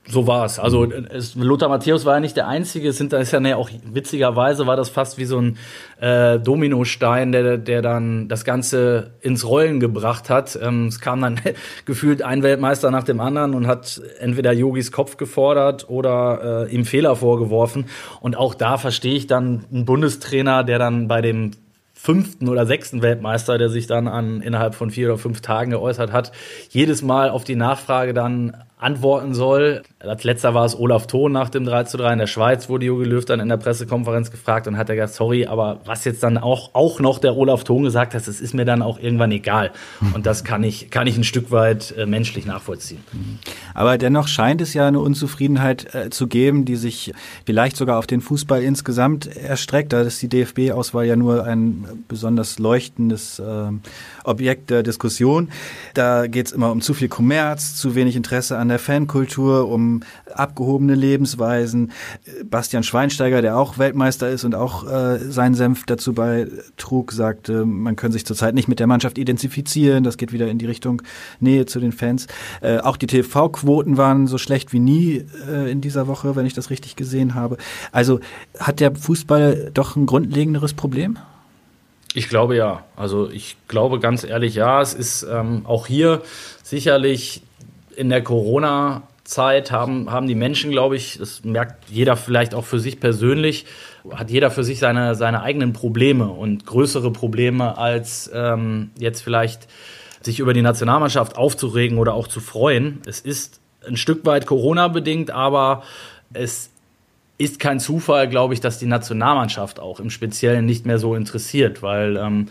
so 0.05 0.27
war 0.27 0.45
es. 0.45 0.59
Also 0.59 0.85
es, 0.85 1.35
Lothar 1.35 1.69
Matthäus 1.69 2.03
war 2.03 2.15
ja 2.15 2.19
nicht 2.19 2.35
der 2.35 2.47
Einzige. 2.47 2.89
Es 2.89 2.97
sind 2.97 3.13
da 3.13 3.19
ist 3.19 3.31
ja 3.31 3.39
ne, 3.39 3.55
auch 3.55 3.69
witzigerweise 3.85 4.67
war 4.67 4.75
das 4.75 4.89
fast 4.89 5.17
wie 5.17 5.23
so 5.23 5.39
ein 5.39 5.57
äh, 6.01 6.39
Dominostein, 6.39 7.31
der, 7.31 7.57
der 7.57 7.81
dann 7.81 8.27
das 8.27 8.43
Ganze 8.43 9.11
ins 9.21 9.47
Rollen 9.47 9.79
gebracht 9.79 10.29
hat. 10.29 10.59
Ähm, 10.61 10.87
es 10.87 10.99
kam 10.99 11.21
dann 11.21 11.39
gefühlt 11.85 12.21
ein 12.21 12.43
Weltmeister 12.43 12.91
nach 12.91 13.03
dem 13.03 13.21
anderen 13.21 13.53
und 13.53 13.65
hat 13.65 14.01
entweder 14.19 14.51
Yogis 14.51 14.91
Kopf 14.91 15.15
gefordert 15.15 15.89
oder 15.89 16.67
äh, 16.67 16.73
ihm 16.73 16.83
Fehler 16.83 17.15
vorgeworfen. 17.15 17.85
Und 18.19 18.35
auch 18.35 18.55
da 18.55 18.77
verstehe 18.77 19.15
ich 19.15 19.27
dann 19.27 19.65
einen 19.71 19.85
Bundestrainer, 19.85 20.65
der 20.65 20.79
dann 20.79 21.07
bei 21.07 21.21
dem 21.21 21.51
fünften 22.03 22.49
oder 22.49 22.65
sechsten 22.65 23.01
Weltmeister, 23.01 23.57
der 23.57 23.69
sich 23.69 23.87
dann 23.87 24.09
an 24.09 24.41
innerhalb 24.41 24.75
von 24.75 24.91
vier 24.91 25.07
oder 25.07 25.17
fünf 25.17 25.39
Tagen 25.39 25.71
geäußert 25.71 26.11
hat, 26.11 26.33
jedes 26.69 27.01
Mal 27.01 27.29
auf 27.29 27.45
die 27.45 27.55
Nachfrage 27.55 28.13
dann 28.13 28.57
antworten 28.83 29.33
soll. 29.33 29.81
Als 29.99 30.23
letzter 30.23 30.53
war 30.53 30.65
es 30.65 30.77
Olaf 30.77 31.07
Thon 31.07 31.31
nach 31.31 31.49
dem 31.49 31.65
3 31.65 31.85
zu 31.85 31.97
3 31.97 32.13
in 32.13 32.19
der 32.19 32.27
Schweiz, 32.27 32.69
wurde 32.69 32.85
Jogi 32.85 33.05
Löw 33.05 33.23
dann 33.23 33.39
in 33.39 33.49
der 33.49 33.57
Pressekonferenz 33.57 34.31
gefragt 34.31 34.67
und 34.67 34.77
hat 34.77 34.89
er 34.89 34.95
gesagt, 34.95 35.13
sorry, 35.13 35.45
aber 35.45 35.79
was 35.85 36.03
jetzt 36.05 36.23
dann 36.23 36.37
auch, 36.37 36.71
auch 36.73 36.99
noch 36.99 37.19
der 37.19 37.35
Olaf 37.35 37.63
Thon 37.63 37.83
gesagt 37.83 38.13
hat, 38.13 38.27
das 38.27 38.41
ist 38.41 38.53
mir 38.53 38.65
dann 38.65 38.81
auch 38.81 38.99
irgendwann 38.99 39.31
egal. 39.31 39.71
Und 40.13 40.25
das 40.25 40.43
kann 40.43 40.63
ich, 40.63 40.89
kann 40.89 41.07
ich 41.07 41.17
ein 41.17 41.23
Stück 41.23 41.51
weit 41.51 41.93
äh, 41.97 42.05
menschlich 42.05 42.45
nachvollziehen. 42.45 43.03
Aber 43.73 43.97
dennoch 43.97 44.27
scheint 44.27 44.61
es 44.61 44.73
ja 44.73 44.87
eine 44.87 44.99
Unzufriedenheit 44.99 45.95
äh, 45.95 46.09
zu 46.09 46.27
geben, 46.27 46.65
die 46.65 46.75
sich 46.75 47.13
vielleicht 47.45 47.77
sogar 47.77 47.97
auf 47.99 48.07
den 48.07 48.21
Fußball 48.21 48.61
insgesamt 48.61 49.35
erstreckt. 49.35 49.93
Da 49.93 50.01
ist 50.01 50.21
die 50.21 50.27
DFB-Auswahl 50.27 51.05
ja 51.05 51.15
nur 51.15 51.45
ein 51.45 51.85
besonders 52.07 52.59
leuchtendes 52.59 53.39
äh, 53.39 53.43
Objekt 54.23 54.69
der 54.69 54.83
Diskussion. 54.83 55.49
Da 55.93 56.27
geht 56.27 56.47
es 56.47 56.51
immer 56.51 56.71
um 56.71 56.81
zu 56.81 56.93
viel 56.93 57.07
Kommerz, 57.07 57.75
zu 57.75 57.95
wenig 57.95 58.15
Interesse 58.15 58.57
an 58.57 58.67
der 58.67 58.72
Fankultur, 58.79 59.69
um 59.69 60.01
abgehobene 60.33 60.95
Lebensweisen. 60.95 61.91
Bastian 62.45 62.83
Schweinsteiger, 62.83 63.41
der 63.41 63.57
auch 63.57 63.77
Weltmeister 63.77 64.29
ist 64.29 64.43
und 64.43 64.55
auch 64.55 64.89
äh, 64.89 65.19
seinen 65.19 65.55
Senf 65.55 65.85
dazu 65.85 66.13
beitrug, 66.13 67.11
sagte, 67.11 67.65
man 67.65 67.95
könne 67.95 68.13
sich 68.13 68.25
zurzeit 68.25 68.55
nicht 68.55 68.67
mit 68.67 68.79
der 68.79 68.87
Mannschaft 68.87 69.17
identifizieren. 69.17 70.03
Das 70.03 70.17
geht 70.17 70.31
wieder 70.31 70.47
in 70.47 70.57
die 70.57 70.65
Richtung 70.65 71.01
Nähe 71.39 71.65
zu 71.65 71.79
den 71.79 71.91
Fans. 71.91 72.27
Äh, 72.61 72.79
auch 72.79 72.97
die 72.97 73.07
TV-Quoten 73.07 73.97
waren 73.97 74.27
so 74.27 74.37
schlecht 74.37 74.73
wie 74.73 74.79
nie 74.79 75.25
äh, 75.49 75.71
in 75.71 75.81
dieser 75.81 76.07
Woche, 76.07 76.35
wenn 76.35 76.45
ich 76.45 76.53
das 76.53 76.69
richtig 76.69 76.95
gesehen 76.95 77.35
habe. 77.35 77.57
Also 77.91 78.19
hat 78.59 78.79
der 78.79 78.95
Fußball 78.95 79.71
doch 79.73 79.95
ein 79.95 80.05
grundlegenderes 80.05 80.73
Problem? 80.73 81.17
Ich 82.13 82.29
glaube 82.29 82.55
ja. 82.55 82.83
Also 82.95 83.29
ich 83.29 83.57
glaube 83.67 83.99
ganz 83.99 84.23
ehrlich 84.23 84.55
ja. 84.55 84.81
Es 84.81 84.93
ist 84.93 85.23
ähm, 85.23 85.65
auch 85.65 85.87
hier 85.87 86.21
sicherlich 86.61 87.41
in 87.95 88.09
der 88.09 88.23
Corona-Zeit 88.23 89.71
haben, 89.71 90.11
haben 90.11 90.27
die 90.27 90.35
Menschen, 90.35 90.71
glaube 90.71 90.95
ich, 90.95 91.17
das 91.17 91.43
merkt 91.43 91.89
jeder 91.89 92.15
vielleicht 92.15 92.53
auch 92.53 92.65
für 92.65 92.79
sich 92.79 92.99
persönlich, 92.99 93.65
hat 94.11 94.29
jeder 94.29 94.51
für 94.51 94.63
sich 94.63 94.79
seine, 94.79 95.15
seine 95.15 95.41
eigenen 95.41 95.73
Probleme 95.73 96.27
und 96.27 96.65
größere 96.65 97.11
Probleme 97.11 97.77
als 97.77 98.29
ähm, 98.33 98.91
jetzt 98.97 99.21
vielleicht 99.21 99.67
sich 100.21 100.39
über 100.39 100.53
die 100.53 100.61
Nationalmannschaft 100.61 101.37
aufzuregen 101.37 101.97
oder 101.97 102.13
auch 102.13 102.27
zu 102.27 102.39
freuen. 102.39 103.01
Es 103.05 103.19
ist 103.19 103.59
ein 103.85 103.97
Stück 103.97 104.25
weit 104.25 104.45
Corona-bedingt, 104.45 105.31
aber 105.31 105.83
es 106.33 106.69
ist 107.37 107.59
kein 107.59 107.79
Zufall, 107.79 108.29
glaube 108.29 108.53
ich, 108.53 108.61
dass 108.61 108.79
die 108.79 108.85
Nationalmannschaft 108.85 109.79
auch 109.79 109.99
im 109.99 110.09
Speziellen 110.09 110.65
nicht 110.65 110.85
mehr 110.85 110.99
so 110.99 111.15
interessiert, 111.15 111.81
weil 111.81 112.17
ähm, 112.17 112.47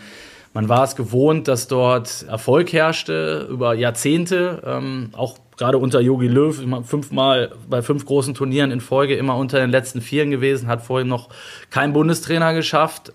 man 0.55 0.69
war 0.69 0.85
es 0.85 0.97
gewohnt, 0.97 1.49
dass 1.49 1.67
dort 1.67 2.25
Erfolg 2.29 2.73
herrschte 2.73 3.47
über 3.51 3.75
Jahrzehnte, 3.75 4.63
ähm, 4.67 5.11
auch 5.13 5.39
gerade 5.57 5.79
unter 5.79 6.01
Yogi 6.01 6.29
Löw, 6.29 6.63
fünfmal 6.85 7.53
bei 7.69 7.83
fünf 7.83 8.05
großen 8.05 8.35
Turnieren 8.35 8.71
in 8.71 8.81
Folge 8.81 9.15
immer 9.15 9.37
unter 9.37 9.61
den 9.61 9.71
letzten 9.71 10.01
Vieren 10.01 10.31
gewesen, 10.31 10.69
hat 10.69 10.83
vorhin 10.83 11.09
noch 11.09 11.29
kein 11.71 11.93
Bundestrainer 11.93 12.53
geschafft. 12.55 13.13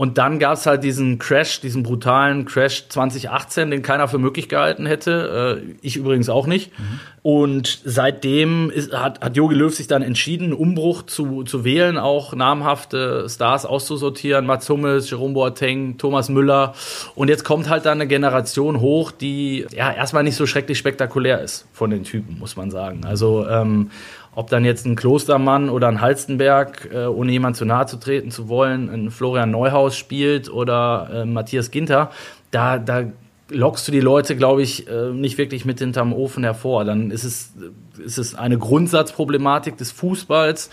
Und 0.00 0.16
dann 0.16 0.38
gab 0.38 0.54
es 0.54 0.64
halt 0.64 0.82
diesen 0.82 1.18
Crash, 1.18 1.60
diesen 1.60 1.82
brutalen 1.82 2.46
Crash 2.46 2.88
2018, 2.88 3.70
den 3.70 3.82
keiner 3.82 4.08
für 4.08 4.16
möglich 4.16 4.48
gehalten 4.48 4.86
hätte. 4.86 5.60
Äh, 5.60 5.74
ich 5.82 5.98
übrigens 5.98 6.30
auch 6.30 6.46
nicht. 6.46 6.70
Mhm. 6.78 7.00
Und 7.20 7.82
seitdem 7.84 8.70
ist, 8.70 8.94
hat, 8.94 9.20
hat 9.20 9.36
Jogi 9.36 9.54
Löw 9.54 9.74
sich 9.74 9.88
dann 9.88 10.00
entschieden, 10.00 10.54
Umbruch 10.54 11.02
zu, 11.02 11.42
zu 11.42 11.64
wählen, 11.64 11.98
auch 11.98 12.34
namhafte 12.34 13.26
Stars 13.28 13.66
auszusortieren. 13.66 14.46
Mats 14.46 14.70
Hummels, 14.70 15.10
Jerome 15.10 15.34
Boateng, 15.34 15.98
Thomas 15.98 16.30
Müller. 16.30 16.72
Und 17.14 17.28
jetzt 17.28 17.44
kommt 17.44 17.68
halt 17.68 17.84
dann 17.84 17.98
eine 17.98 18.06
Generation 18.06 18.80
hoch, 18.80 19.12
die 19.12 19.66
ja 19.70 19.92
erstmal 19.92 20.22
nicht 20.22 20.36
so 20.36 20.46
schrecklich 20.46 20.78
spektakulär 20.78 21.42
ist 21.42 21.66
von 21.74 21.90
den 21.90 22.04
Typen, 22.04 22.38
muss 22.38 22.56
man 22.56 22.70
sagen. 22.70 23.04
Also 23.04 23.46
ähm, 23.46 23.90
ob 24.34 24.48
dann 24.48 24.64
jetzt 24.64 24.86
ein 24.86 24.96
Klostermann 24.96 25.68
oder 25.68 25.88
ein 25.88 26.00
Halstenberg, 26.00 26.88
äh, 26.92 27.06
ohne 27.06 27.32
jemand 27.32 27.56
zu 27.56 27.64
nahe 27.64 27.86
zu 27.86 27.98
treten 27.98 28.30
zu 28.30 28.48
wollen, 28.48 28.88
ein 28.88 29.10
Florian 29.10 29.50
Neuhaus 29.50 29.96
spielt 29.96 30.50
oder 30.50 31.10
äh, 31.12 31.24
Matthias 31.24 31.70
Ginter, 31.70 32.10
da, 32.50 32.78
da 32.78 33.04
lockst 33.50 33.88
du 33.88 33.92
die 33.92 34.00
Leute, 34.00 34.36
glaube 34.36 34.62
ich, 34.62 34.88
äh, 34.88 35.10
nicht 35.10 35.38
wirklich 35.38 35.64
mit 35.64 35.78
hinterm 35.80 36.12
Ofen 36.12 36.44
hervor. 36.44 36.84
Dann 36.84 37.10
ist 37.10 37.24
es, 37.24 37.52
ist 37.98 38.18
es 38.18 38.34
eine 38.34 38.58
Grundsatzproblematik 38.58 39.76
des 39.76 39.90
Fußballs, 39.92 40.70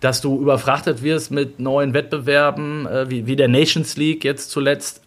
dass 0.00 0.20
du 0.20 0.40
überfrachtet 0.40 1.02
wirst 1.02 1.30
mit 1.30 1.58
neuen 1.58 1.94
Wettbewerben, 1.94 2.86
äh, 2.86 3.10
wie, 3.10 3.26
wie 3.26 3.36
der 3.36 3.48
Nations 3.48 3.96
League 3.96 4.24
jetzt 4.24 4.50
zuletzt 4.50 5.02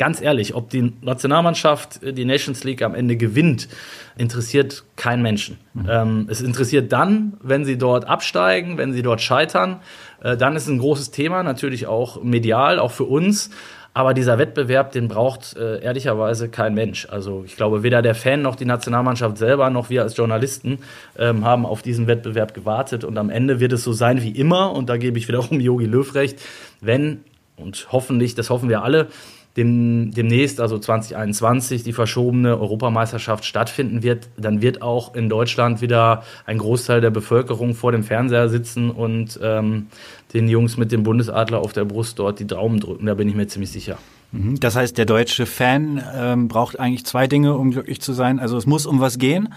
ganz 0.00 0.22
ehrlich, 0.22 0.54
ob 0.54 0.70
die 0.70 0.94
Nationalmannschaft 1.02 2.02
äh, 2.02 2.14
die 2.14 2.24
Nations 2.24 2.64
League 2.64 2.80
am 2.80 2.94
Ende 2.94 3.16
gewinnt, 3.16 3.68
interessiert 4.16 4.82
keinen 4.96 5.22
Menschen. 5.22 5.58
Mhm. 5.74 5.86
Ähm, 5.88 6.26
es 6.30 6.40
interessiert 6.40 6.90
dann, 6.90 7.34
wenn 7.42 7.66
sie 7.66 7.76
dort 7.76 8.08
absteigen, 8.08 8.78
wenn 8.78 8.94
sie 8.94 9.02
dort 9.02 9.20
scheitern. 9.20 9.80
Äh, 10.22 10.38
dann 10.38 10.56
ist 10.56 10.68
ein 10.68 10.78
großes 10.78 11.10
Thema, 11.10 11.42
natürlich 11.42 11.86
auch 11.86 12.22
medial, 12.22 12.78
auch 12.78 12.92
für 12.92 13.04
uns. 13.04 13.50
Aber 13.92 14.14
dieser 14.14 14.38
Wettbewerb, 14.38 14.92
den 14.92 15.08
braucht 15.08 15.54
äh, 15.56 15.82
ehrlicherweise 15.82 16.48
kein 16.48 16.72
Mensch. 16.72 17.06
Also 17.10 17.42
ich 17.44 17.56
glaube, 17.56 17.82
weder 17.82 18.00
der 18.00 18.14
Fan 18.14 18.40
noch 18.40 18.56
die 18.56 18.64
Nationalmannschaft 18.64 19.36
selber 19.36 19.68
noch 19.68 19.90
wir 19.90 20.02
als 20.02 20.16
Journalisten 20.16 20.78
ähm, 21.18 21.44
haben 21.44 21.66
auf 21.66 21.82
diesen 21.82 22.06
Wettbewerb 22.06 22.54
gewartet. 22.54 23.04
Und 23.04 23.18
am 23.18 23.28
Ende 23.28 23.60
wird 23.60 23.72
es 23.74 23.84
so 23.84 23.92
sein 23.92 24.22
wie 24.22 24.30
immer. 24.30 24.72
Und 24.72 24.88
da 24.88 24.96
gebe 24.96 25.18
ich 25.18 25.28
wiederum 25.28 25.60
Yogi 25.60 25.84
Löw 25.84 26.14
recht, 26.14 26.40
wenn 26.80 27.20
und 27.60 27.88
hoffentlich, 27.92 28.34
das 28.34 28.48
hoffen 28.48 28.70
wir 28.70 28.82
alle, 28.82 29.08
dem, 29.56 30.12
demnächst, 30.12 30.60
also 30.60 30.78
2021, 30.78 31.82
die 31.82 31.92
verschobene 31.92 32.58
Europameisterschaft 32.58 33.44
stattfinden 33.44 34.02
wird, 34.02 34.28
dann 34.36 34.62
wird 34.62 34.80
auch 34.80 35.14
in 35.14 35.28
Deutschland 35.28 35.80
wieder 35.80 36.22
ein 36.46 36.58
Großteil 36.58 37.00
der 37.00 37.10
Bevölkerung 37.10 37.74
vor 37.74 37.92
dem 37.92 38.04
Fernseher 38.04 38.48
sitzen 38.48 38.90
und 38.90 39.40
ähm, 39.42 39.86
den 40.32 40.48
Jungs 40.48 40.76
mit 40.76 40.92
dem 40.92 41.02
Bundesadler 41.02 41.58
auf 41.58 41.72
der 41.72 41.84
Brust 41.84 42.18
dort 42.18 42.38
die 42.38 42.46
Daumen 42.46 42.78
drücken. 42.78 43.06
Da 43.06 43.14
bin 43.14 43.28
ich 43.28 43.34
mir 43.34 43.48
ziemlich 43.48 43.72
sicher. 43.72 43.98
Mhm. 44.30 44.60
Das 44.60 44.76
heißt, 44.76 44.96
der 44.96 45.06
deutsche 45.06 45.46
Fan 45.46 46.02
ähm, 46.14 46.46
braucht 46.46 46.78
eigentlich 46.78 47.04
zwei 47.04 47.26
Dinge, 47.26 47.56
um 47.56 47.72
glücklich 47.72 48.00
zu 48.00 48.12
sein. 48.12 48.38
Also 48.38 48.56
es 48.56 48.66
muss 48.66 48.86
um 48.86 49.00
was 49.00 49.18
gehen. 49.18 49.52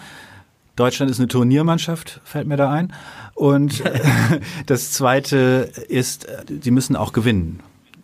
Deutschland 0.75 1.11
ist 1.11 1.19
eine 1.19 1.27
Turniermannschaft, 1.27 2.19
fällt 2.23 2.47
mir 2.47 2.57
da 2.57 2.71
ein. 2.71 2.93
Und 3.35 3.83
das 4.65 4.91
Zweite 4.91 5.69
ist, 5.87 6.27
sie 6.61 6.71
müssen 6.71 6.95
auch 6.95 7.13
gewinnen. 7.13 7.59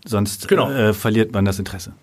Sonst 0.05 0.47
genau. 0.47 0.69
äh, 0.69 0.93
verliert 0.93 1.33
man 1.33 1.45
das 1.45 1.59
Interesse. 1.59 1.93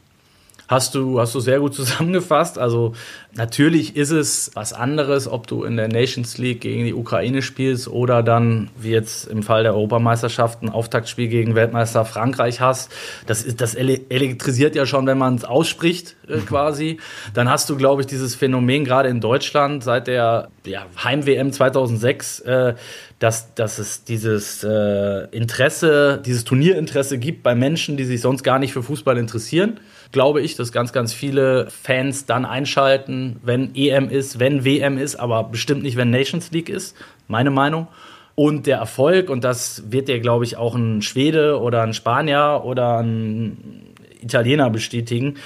Hast 0.68 0.96
du, 0.96 1.20
hast 1.20 1.32
du 1.34 1.40
sehr 1.40 1.60
gut 1.60 1.74
zusammengefasst. 1.76 2.58
Also 2.58 2.94
natürlich 3.34 3.96
ist 3.96 4.10
es 4.10 4.50
was 4.54 4.72
anderes, 4.72 5.28
ob 5.28 5.46
du 5.46 5.62
in 5.62 5.76
der 5.76 5.88
Nations 5.88 6.38
League 6.38 6.60
gegen 6.60 6.84
die 6.84 6.94
Ukraine 6.94 7.42
spielst 7.42 7.88
oder 7.88 8.22
dann, 8.22 8.70
wie 8.76 8.90
jetzt 8.90 9.28
im 9.28 9.42
Fall 9.42 9.62
der 9.62 9.74
Europameisterschaft, 9.74 10.62
ein 10.62 10.68
Auftaktspiel 10.68 11.28
gegen 11.28 11.54
Weltmeister 11.54 12.04
Frankreich 12.04 12.60
hast. 12.60 12.90
Das, 13.26 13.42
ist, 13.44 13.60
das 13.60 13.74
elektrisiert 13.74 14.74
ja 14.74 14.86
schon, 14.86 15.06
wenn 15.06 15.18
man 15.18 15.36
es 15.36 15.44
ausspricht 15.44 16.15
äh, 16.28 16.38
quasi. 16.38 16.98
Dann 17.34 17.48
hast 17.50 17.68
du, 17.70 17.76
glaube 17.76 18.02
ich, 18.02 18.06
dieses 18.06 18.34
Phänomen 18.34 18.84
gerade 18.84 19.08
in 19.08 19.20
Deutschland 19.20 19.84
seit 19.84 20.06
der 20.06 20.48
ja, 20.64 20.86
Heim-WM 21.02 21.52
2006, 21.52 22.40
äh, 22.40 22.74
dass, 23.18 23.54
dass 23.54 23.78
es 23.78 24.04
dieses 24.04 24.62
äh, 24.64 25.28
Interesse, 25.30 26.20
dieses 26.24 26.44
Turnierinteresse 26.44 27.18
gibt 27.18 27.42
bei 27.42 27.54
Menschen, 27.54 27.96
die 27.96 28.04
sich 28.04 28.20
sonst 28.20 28.42
gar 28.42 28.58
nicht 28.58 28.72
für 28.72 28.82
Fußball 28.82 29.16
interessieren 29.18 29.80
glaube 30.12 30.40
ich, 30.40 30.56
dass 30.56 30.72
ganz, 30.72 30.92
ganz 30.92 31.12
viele 31.12 31.68
Fans 31.70 32.26
dann 32.26 32.44
einschalten, 32.44 33.36
wenn 33.42 33.74
EM 33.74 34.08
ist, 34.08 34.38
wenn 34.38 34.64
WM 34.64 34.98
ist, 34.98 35.16
aber 35.16 35.44
bestimmt 35.44 35.82
nicht, 35.82 35.96
wenn 35.96 36.10
Nations 36.10 36.50
League 36.52 36.68
ist. 36.68 36.96
Meine 37.28 37.50
Meinung. 37.50 37.88
Und 38.34 38.66
der 38.66 38.78
Erfolg, 38.78 39.30
und 39.30 39.44
das 39.44 39.90
wird 39.90 40.08
dir, 40.08 40.20
glaube 40.20 40.44
ich, 40.44 40.56
auch 40.56 40.74
ein 40.74 41.00
Schwede 41.00 41.58
oder 41.60 41.82
ein 41.82 41.94
Spanier 41.94 42.62
oder 42.64 42.98
ein 42.98 43.94
Italiener 44.20 44.70
bestätigen, 44.70 45.36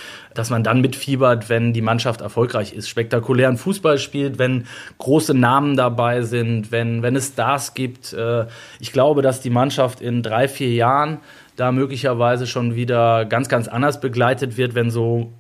dass 0.40 0.48
man 0.48 0.64
dann 0.64 0.80
mitfiebert, 0.80 1.50
wenn 1.50 1.74
die 1.74 1.82
Mannschaft 1.82 2.22
erfolgreich 2.22 2.72
ist, 2.72 2.88
spektakulären 2.88 3.58
Fußball 3.58 3.98
spielt, 3.98 4.38
wenn 4.38 4.66
große 4.96 5.34
Namen 5.34 5.76
dabei 5.76 6.22
sind, 6.22 6.72
wenn, 6.72 7.02
wenn 7.02 7.14
es 7.14 7.26
Stars 7.26 7.74
gibt. 7.74 8.14
Äh, 8.14 8.46
ich 8.78 8.90
glaube, 8.90 9.20
dass 9.20 9.42
die 9.42 9.50
Mannschaft 9.50 10.00
in 10.00 10.22
drei, 10.22 10.48
vier 10.48 10.72
Jahren 10.72 11.18
da 11.56 11.72
möglicherweise 11.72 12.46
schon 12.46 12.74
wieder 12.74 13.26
ganz, 13.26 13.50
ganz 13.50 13.68
anders 13.68 14.00
begleitet 14.00 14.56
wird, 14.56 14.74
wenn 14.74 14.90
so 14.90 15.30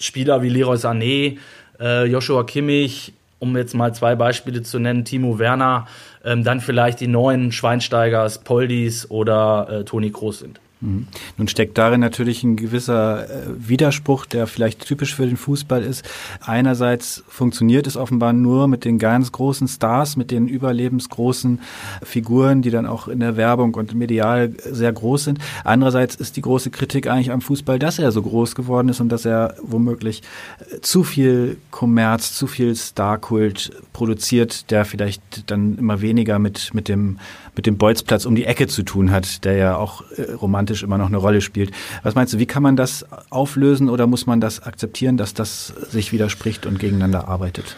Spieler 0.00 0.40
wie 0.40 0.48
Leroy 0.48 0.76
Sané, 0.76 1.36
äh, 1.78 2.06
Joshua 2.06 2.44
Kimmich, 2.44 3.12
um 3.40 3.54
jetzt 3.58 3.74
mal 3.74 3.94
zwei 3.94 4.14
Beispiele 4.14 4.62
zu 4.62 4.78
nennen, 4.78 5.04
Timo 5.04 5.38
Werner, 5.38 5.86
ähm, 6.24 6.44
dann 6.44 6.62
vielleicht 6.62 7.00
die 7.00 7.08
neuen 7.08 7.52
Schweinsteigers, 7.52 8.38
Poldis 8.38 9.10
oder 9.10 9.68
äh, 9.68 9.84
Toni 9.84 10.10
Kroos 10.10 10.38
sind. 10.38 10.60
Mhm. 10.84 11.06
Nun 11.38 11.48
steckt 11.48 11.78
darin 11.78 12.00
natürlich 12.00 12.44
ein 12.44 12.56
gewisser 12.56 13.24
äh, 13.24 13.46
Widerspruch, 13.56 14.26
der 14.26 14.46
vielleicht 14.46 14.86
typisch 14.86 15.14
für 15.14 15.26
den 15.26 15.36
Fußball 15.36 15.82
ist. 15.82 16.04
Einerseits 16.40 17.24
funktioniert 17.28 17.86
es 17.86 17.96
offenbar 17.96 18.32
nur 18.32 18.68
mit 18.68 18.84
den 18.84 18.98
ganz 18.98 19.32
großen 19.32 19.66
Stars, 19.66 20.16
mit 20.16 20.30
den 20.30 20.46
überlebensgroßen 20.46 21.60
Figuren, 22.02 22.62
die 22.62 22.70
dann 22.70 22.86
auch 22.86 23.08
in 23.08 23.20
der 23.20 23.36
Werbung 23.36 23.74
und 23.74 23.94
medial 23.94 24.52
sehr 24.58 24.92
groß 24.92 25.24
sind. 25.24 25.38
Andererseits 25.64 26.16
ist 26.16 26.36
die 26.36 26.42
große 26.42 26.70
Kritik 26.70 27.06
eigentlich 27.06 27.32
am 27.32 27.40
Fußball, 27.40 27.78
dass 27.78 27.98
er 27.98 28.12
so 28.12 28.22
groß 28.22 28.54
geworden 28.54 28.90
ist 28.90 29.00
und 29.00 29.08
dass 29.08 29.24
er 29.24 29.54
womöglich 29.62 30.22
äh, 30.70 30.80
zu 30.80 31.02
viel 31.02 31.56
Kommerz, 31.70 32.34
zu 32.34 32.46
viel 32.46 32.76
Starkult 32.76 33.70
produziert, 33.92 34.70
der 34.70 34.84
vielleicht 34.84 35.50
dann 35.50 35.78
immer 35.78 36.02
weniger 36.02 36.38
mit, 36.38 36.74
mit 36.74 36.88
dem 36.88 37.18
mit 37.56 37.66
dem 37.66 37.78
Bolzplatz 37.78 38.26
um 38.26 38.34
die 38.34 38.44
Ecke 38.44 38.66
zu 38.66 38.82
tun 38.82 39.10
hat, 39.10 39.44
der 39.44 39.56
ja 39.56 39.76
auch 39.76 40.02
äh, 40.16 40.32
romantisch 40.32 40.82
immer 40.82 40.98
noch 40.98 41.06
eine 41.06 41.16
Rolle 41.16 41.40
spielt. 41.40 41.72
Was 42.02 42.14
meinst 42.14 42.34
du, 42.34 42.38
wie 42.38 42.46
kann 42.46 42.62
man 42.62 42.76
das 42.76 43.06
auflösen 43.30 43.88
oder 43.88 44.06
muss 44.06 44.26
man 44.26 44.40
das 44.40 44.62
akzeptieren, 44.62 45.16
dass 45.16 45.34
das 45.34 45.68
sich 45.68 46.12
widerspricht 46.12 46.66
und 46.66 46.78
gegeneinander 46.78 47.28
arbeitet? 47.28 47.76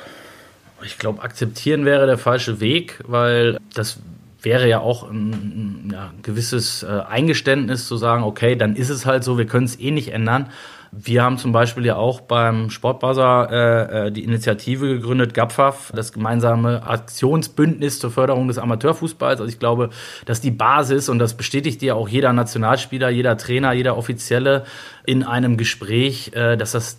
Ich 0.85 0.99
glaube, 0.99 1.23
akzeptieren 1.23 1.85
wäre 1.85 2.06
der 2.06 2.18
falsche 2.18 2.61
Weg, 2.61 3.02
weil 3.06 3.59
das 3.75 3.99
wäre 4.42 4.68
ja 4.68 4.78
auch 4.78 5.11
ein, 5.11 5.90
ja, 5.92 6.12
gewisses 6.23 6.83
äh, 6.83 6.87
Eingeständnis 6.87 7.87
zu 7.87 7.97
sagen, 7.97 8.23
okay, 8.23 8.56
dann 8.56 8.76
ist 8.76 8.90
es 8.90 9.04
halt 9.04 9.25
so, 9.25 9.38
wir 9.38 9.47
können 9.47 9.64
es 9.64 9.80
eh 9.80 9.90
nicht 9.90 10.12
ändern. 10.12 10.50
Wir 10.92 11.22
haben 11.22 11.38
zum 11.38 11.52
Beispiel 11.52 11.84
ja 11.84 11.96
auch 11.96 12.20
beim 12.20 12.70
Sportbuzzer 12.70 13.48
äh, 13.50 14.06
äh 14.06 14.10
die 14.12 14.24
Initiative 14.24 14.88
gegründet, 14.88 15.34
GAPFAF, 15.34 15.92
das 15.94 16.12
gemeinsame 16.12 16.82
Aktionsbündnis 16.86 17.98
zur 17.98 18.10
Förderung 18.10 18.48
des 18.48 18.58
Amateurfußballs. 18.58 19.40
Also 19.40 19.52
ich 19.52 19.58
glaube, 19.58 19.90
dass 20.24 20.40
die 20.40 20.50
Basis, 20.50 21.08
und 21.08 21.18
das 21.18 21.34
bestätigt 21.34 21.82
ja 21.82 21.94
auch 21.94 22.08
jeder 22.08 22.32
Nationalspieler, 22.32 23.10
jeder 23.10 23.36
Trainer, 23.36 23.72
jeder 23.72 23.96
Offizielle 23.96 24.64
in 25.04 25.22
einem 25.22 25.56
Gespräch, 25.56 26.32
äh, 26.34 26.56
dass 26.56 26.72
das 26.72 26.98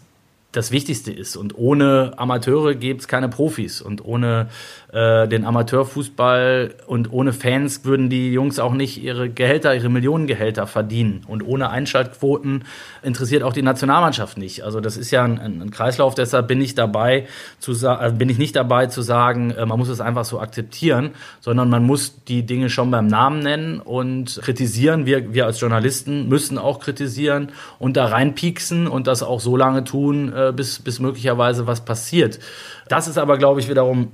das 0.57 0.71
Wichtigste 0.71 1.11
ist. 1.11 1.35
Und 1.35 1.57
ohne 1.57 2.13
Amateure 2.17 2.73
gibt 2.75 3.01
es 3.01 3.07
keine 3.07 3.29
Profis. 3.29 3.81
Und 3.81 4.03
ohne 4.03 4.49
äh, 4.91 5.27
den 5.27 5.45
Amateurfußball 5.45 6.73
und 6.87 7.11
ohne 7.11 7.33
Fans 7.33 7.83
würden 7.83 8.09
die 8.09 8.31
Jungs 8.31 8.57
auch 8.57 8.73
nicht 8.73 9.03
ihre 9.03 9.29
Gehälter, 9.29 9.75
ihre 9.75 9.89
Millionengehälter 9.89 10.65
verdienen. 10.65 11.25
Und 11.27 11.45
ohne 11.45 11.69
Einschaltquoten 11.69 12.63
interessiert 13.03 13.43
auch 13.43 13.53
die 13.53 13.61
Nationalmannschaft 13.61 14.37
nicht. 14.37 14.63
Also 14.63 14.79
das 14.79 14.97
ist 14.97 15.11
ja 15.11 15.23
ein, 15.23 15.39
ein 15.39 15.71
Kreislauf, 15.71 16.15
deshalb 16.15 16.47
bin 16.47 16.61
ich 16.61 16.73
dabei 16.73 17.27
zu 17.59 17.73
äh, 17.85 18.11
bin 18.11 18.29
ich 18.29 18.37
nicht 18.37 18.55
dabei 18.55 18.87
zu 18.87 19.01
sagen, 19.01 19.51
äh, 19.51 19.65
man 19.65 19.77
muss 19.77 19.89
es 19.89 19.99
einfach 19.99 20.25
so 20.25 20.39
akzeptieren, 20.39 21.11
sondern 21.41 21.69
man 21.69 21.83
muss 21.83 22.23
die 22.23 22.45
Dinge 22.45 22.69
schon 22.69 22.89
beim 22.89 23.07
Namen 23.07 23.39
nennen 23.39 23.79
und 23.79 24.39
kritisieren. 24.41 25.05
Wir, 25.05 25.33
wir 25.33 25.45
als 25.45 25.59
Journalisten 25.59 26.29
müssen 26.29 26.57
auch 26.57 26.79
kritisieren 26.79 27.49
und 27.77 27.97
da 27.97 28.05
reinpieksen 28.05 28.87
und 28.87 29.07
das 29.07 29.21
auch 29.21 29.41
so 29.41 29.57
lange 29.57 29.83
tun, 29.83 30.31
bis, 30.53 30.79
bis 30.79 30.99
möglicherweise 30.99 31.67
was 31.67 31.85
passiert. 31.85 32.39
Das 32.87 33.07
ist 33.07 33.17
aber, 33.17 33.37
glaube 33.37 33.59
ich, 33.59 33.69
wiederum 33.69 34.11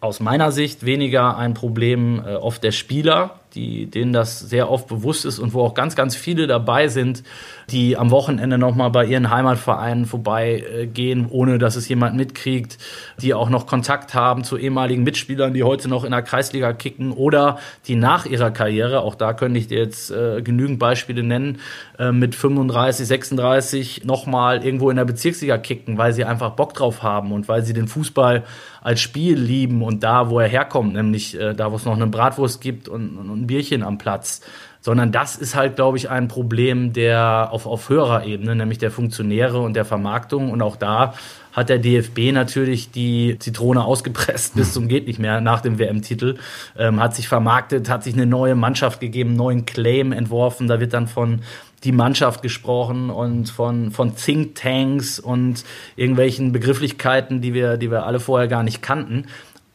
aus 0.00 0.20
meiner 0.20 0.52
Sicht 0.52 0.84
weniger 0.84 1.36
ein 1.36 1.54
Problem 1.54 2.22
äh, 2.24 2.34
oft 2.34 2.62
der 2.62 2.72
Spieler, 2.72 3.39
die, 3.54 3.86
denen 3.86 4.12
das 4.12 4.40
sehr 4.40 4.70
oft 4.70 4.88
bewusst 4.88 5.24
ist 5.24 5.38
und 5.38 5.54
wo 5.54 5.62
auch 5.62 5.74
ganz, 5.74 5.96
ganz 5.96 6.16
viele 6.16 6.46
dabei 6.46 6.88
sind, 6.88 7.22
die 7.70 7.96
am 7.96 8.10
Wochenende 8.10 8.58
nochmal 8.58 8.90
bei 8.90 9.04
ihren 9.04 9.30
Heimatvereinen 9.30 10.06
vorbeigehen, 10.06 11.26
ohne 11.30 11.58
dass 11.58 11.76
es 11.76 11.88
jemand 11.88 12.16
mitkriegt, 12.16 12.78
die 13.20 13.34
auch 13.34 13.48
noch 13.48 13.66
Kontakt 13.66 14.14
haben 14.14 14.44
zu 14.44 14.56
ehemaligen 14.56 15.02
Mitspielern, 15.02 15.54
die 15.54 15.62
heute 15.62 15.88
noch 15.88 16.04
in 16.04 16.10
der 16.10 16.22
Kreisliga 16.22 16.72
kicken 16.72 17.12
oder 17.12 17.58
die 17.86 17.96
nach 17.96 18.26
ihrer 18.26 18.50
Karriere, 18.50 19.00
auch 19.00 19.14
da 19.14 19.32
könnte 19.32 19.58
ich 19.58 19.68
dir 19.68 19.78
jetzt 19.78 20.10
äh, 20.10 20.42
genügend 20.42 20.78
Beispiele 20.78 21.22
nennen, 21.22 21.58
äh, 21.98 22.12
mit 22.12 22.34
35, 22.34 23.06
36 23.06 24.04
nochmal 24.04 24.64
irgendwo 24.64 24.90
in 24.90 24.96
der 24.96 25.04
Bezirksliga 25.04 25.58
kicken, 25.58 25.98
weil 25.98 26.12
sie 26.12 26.24
einfach 26.24 26.50
Bock 26.50 26.74
drauf 26.74 27.02
haben 27.02 27.32
und 27.32 27.48
weil 27.48 27.64
sie 27.64 27.72
den 27.72 27.88
Fußball 27.88 28.44
als 28.82 29.00
Spiel 29.00 29.38
lieben 29.38 29.82
und 29.82 30.02
da, 30.02 30.30
wo 30.30 30.40
er 30.40 30.48
herkommt, 30.48 30.94
nämlich 30.94 31.38
äh, 31.38 31.54
da, 31.54 31.70
wo 31.70 31.76
es 31.76 31.84
noch 31.84 31.96
eine 31.96 32.06
Bratwurst 32.06 32.60
gibt 32.60 32.88
und, 32.88 33.18
und 33.18 33.39
ein 33.40 33.46
Bierchen 33.46 33.82
am 33.82 33.98
Platz 33.98 34.42
sondern 34.80 35.12
das 35.12 35.36
ist 35.36 35.54
halt, 35.54 35.76
glaube 35.76 35.98
ich, 35.98 36.08
ein 36.08 36.28
Problem 36.28 36.92
der 36.92 37.48
auf, 37.50 37.66
auf 37.66 37.88
höherer 37.88 38.24
Ebene, 38.24 38.56
nämlich 38.56 38.78
der 38.78 38.90
Funktionäre 38.90 39.60
und 39.60 39.74
der 39.74 39.84
Vermarktung. 39.84 40.50
Und 40.50 40.62
auch 40.62 40.76
da 40.76 41.14
hat 41.52 41.68
der 41.68 41.78
DFB 41.78 42.32
natürlich 42.32 42.90
die 42.90 43.36
Zitrone 43.38 43.84
ausgepresst 43.84 44.54
bis 44.54 44.72
zum 44.72 44.88
geht 44.88 45.06
nicht 45.06 45.18
mehr 45.18 45.40
nach 45.40 45.60
dem 45.60 45.78
WM-Titel, 45.78 46.36
ähm, 46.78 47.00
hat 47.00 47.14
sich 47.14 47.28
vermarktet, 47.28 47.90
hat 47.90 48.04
sich 48.04 48.14
eine 48.14 48.26
neue 48.26 48.54
Mannschaft 48.54 49.00
gegeben, 49.00 49.34
neuen 49.34 49.66
Claim 49.66 50.12
entworfen. 50.12 50.68
Da 50.68 50.80
wird 50.80 50.94
dann 50.94 51.08
von 51.08 51.40
die 51.84 51.92
Mannschaft 51.92 52.42
gesprochen 52.42 53.10
und 53.10 53.48
von, 53.48 53.90
von 53.90 54.14
Thinktanks 54.14 55.18
und 55.18 55.64
irgendwelchen 55.96 56.52
Begrifflichkeiten, 56.52 57.40
die 57.40 57.54
wir, 57.54 57.78
die 57.78 57.90
wir 57.90 58.04
alle 58.04 58.20
vorher 58.20 58.48
gar 58.48 58.62
nicht 58.62 58.82
kannten 58.82 59.26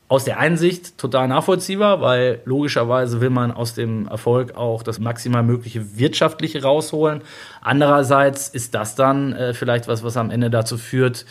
aus 0.07 0.23
der 0.23 0.39
Einsicht 0.39 0.97
total 0.99 1.27
nachvollziehbar, 1.27 1.99
weil 1.99 2.41
logischerweise 2.45 3.21
will 3.21 3.31
man 3.31 3.51
aus 3.51 3.73
dem 3.73 4.07
Erfolg 4.07 4.55
auch 4.55 4.83
das 4.83 4.99
maximal 4.99 5.41
mögliche 5.41 5.97
Wirtschaftliche 5.97 6.61
rausholen. 6.61 7.21
Andererseits 7.61 8.47
ist 8.47 8.75
das 8.75 8.95
dann 8.95 9.33
äh, 9.33 9.53
vielleicht 9.55 9.87
was, 9.87 10.03
was 10.03 10.15
am 10.15 10.29
Ende 10.29 10.51
dazu 10.51 10.77
führt, 10.77 11.25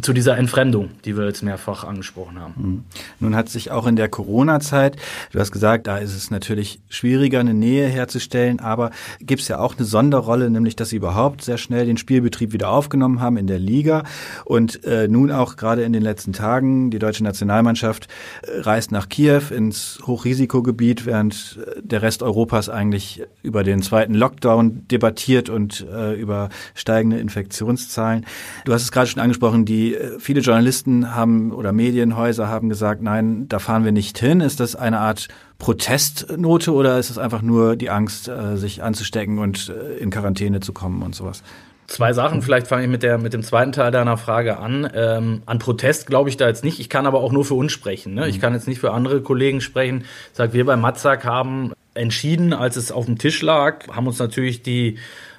zu 0.00 0.12
dieser 0.12 0.36
Entfremdung, 0.36 0.90
die 1.04 1.16
wir 1.16 1.26
jetzt 1.26 1.42
mehrfach 1.42 1.84
angesprochen 1.84 2.38
haben. 2.38 2.54
Mhm. 2.56 2.84
Nun 3.20 3.36
hat 3.36 3.48
sich 3.48 3.70
auch 3.70 3.86
in 3.86 3.96
der 3.96 4.08
Corona-Zeit, 4.08 4.96
du 5.32 5.40
hast 5.40 5.50
gesagt, 5.50 5.86
da 5.86 5.98
ist 5.98 6.14
es 6.14 6.30
natürlich 6.30 6.80
schwieriger, 6.88 7.40
eine 7.40 7.54
Nähe 7.54 7.88
herzustellen, 7.88 8.60
aber 8.60 8.90
gibt 9.20 9.42
es 9.42 9.48
ja 9.48 9.58
auch 9.58 9.76
eine 9.76 9.84
Sonderrolle, 9.84 10.50
nämlich 10.50 10.76
dass 10.76 10.90
sie 10.90 10.96
überhaupt 10.96 11.42
sehr 11.42 11.58
schnell 11.58 11.86
den 11.86 11.96
Spielbetrieb 11.96 12.52
wieder 12.52 12.70
aufgenommen 12.70 13.20
haben 13.20 13.36
in 13.36 13.46
der 13.46 13.58
Liga 13.58 14.04
und 14.44 14.84
äh, 14.84 15.08
nun 15.08 15.32
auch 15.32 15.56
gerade 15.56 15.82
in 15.82 15.92
den 15.92 16.02
letzten 16.02 16.32
Tagen, 16.32 16.90
die 16.90 16.98
deutsche 16.98 17.24
Nationalmannschaft 17.24 18.08
äh, 18.42 18.60
reist 18.60 18.92
nach 18.92 19.08
Kiew 19.08 19.42
ins 19.50 20.00
Hochrisikogebiet, 20.06 21.06
während 21.06 21.58
äh, 21.60 21.82
der 21.82 22.02
Rest 22.02 22.22
Europas 22.22 22.68
eigentlich 22.68 23.22
über 23.42 23.64
den 23.64 23.82
zweiten 23.82 24.14
Lockdown 24.14 24.86
debattiert 24.88 25.48
und 25.48 25.84
äh, 25.92 26.14
über 26.14 26.50
steigende 26.74 27.18
Infektionszahlen. 27.18 28.26
Du 28.64 28.72
hast 28.72 28.82
es 28.82 28.92
gerade 28.92 29.08
schon 29.08 29.22
angesprochen, 29.22 29.64
die 29.64 29.87
äh, 29.94 30.18
viele 30.18 30.40
Journalisten 30.40 31.14
haben 31.14 31.52
oder 31.52 31.72
Medienhäuser 31.72 32.48
haben 32.48 32.68
gesagt, 32.68 33.02
nein, 33.02 33.48
da 33.48 33.58
fahren 33.58 33.84
wir 33.84 33.92
nicht 33.92 34.18
hin. 34.18 34.40
Ist 34.40 34.60
das 34.60 34.76
eine 34.76 35.00
Art 35.00 35.28
Protestnote 35.58 36.72
oder 36.72 36.98
ist 36.98 37.10
es 37.10 37.18
einfach 37.18 37.42
nur 37.42 37.76
die 37.76 37.90
Angst, 37.90 38.28
äh, 38.28 38.56
sich 38.56 38.82
anzustecken 38.82 39.38
und 39.38 39.68
äh, 39.68 39.96
in 39.98 40.10
Quarantäne 40.10 40.60
zu 40.60 40.72
kommen 40.72 41.02
und 41.02 41.14
sowas? 41.14 41.42
Zwei 41.88 42.12
Sachen, 42.12 42.42
vielleicht 42.42 42.66
fange 42.66 42.82
ich 42.82 42.90
mit, 42.90 43.02
der, 43.02 43.16
mit 43.16 43.32
dem 43.32 43.42
zweiten 43.42 43.72
Teil 43.72 43.90
deiner 43.90 44.18
Frage 44.18 44.58
an. 44.58 44.90
Ähm, 44.94 45.42
an 45.46 45.58
Protest 45.58 46.06
glaube 46.06 46.28
ich 46.28 46.36
da 46.36 46.46
jetzt 46.46 46.62
nicht. 46.62 46.80
Ich 46.80 46.90
kann 46.90 47.06
aber 47.06 47.20
auch 47.20 47.32
nur 47.32 47.46
für 47.46 47.54
uns 47.54 47.72
sprechen. 47.72 48.12
Ne? 48.12 48.28
Ich 48.28 48.36
mhm. 48.36 48.40
kann 48.42 48.52
jetzt 48.52 48.68
nicht 48.68 48.78
für 48.78 48.92
andere 48.92 49.22
Kollegen 49.22 49.62
sprechen. 49.62 50.04
Ich 50.30 50.36
sage, 50.36 50.52
wir 50.52 50.66
bei 50.66 50.76
Matzak 50.76 51.24
haben 51.24 51.72
entschieden, 51.94 52.52
als 52.52 52.76
es 52.76 52.92
auf 52.92 53.06
dem 53.06 53.16
Tisch 53.16 53.40
lag, 53.40 53.88
haben 53.88 54.06
uns 54.06 54.18
natürlich 54.18 54.62
die 54.62 54.98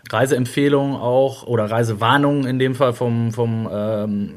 Reiseempfehlungen 0.10 0.96
auch 0.96 1.44
oder 1.44 1.66
Reisewarnungen 1.66 2.46
in 2.46 2.60
dem 2.60 2.76
Fall 2.76 2.94
vom, 2.94 3.32
vom 3.32 3.70
ähm, 3.72 4.36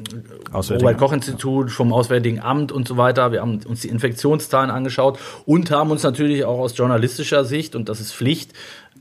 Robert-Koch-Institut, 0.52 1.70
vom 1.70 1.92
Auswärtigen 1.92 2.40
Amt 2.40 2.72
und 2.72 2.88
so 2.88 2.96
weiter. 2.96 3.32
Wir 3.32 3.40
haben 3.40 3.60
uns 3.66 3.80
die 3.80 3.88
Infektionszahlen 3.88 4.70
angeschaut 4.70 5.18
und 5.46 5.70
haben 5.70 5.90
uns 5.90 6.02
natürlich 6.02 6.44
auch 6.44 6.58
aus 6.58 6.76
journalistischer 6.76 7.44
Sicht, 7.44 7.74
und 7.74 7.88
das 7.88 8.00
ist 8.00 8.14
Pflicht, 8.14 8.52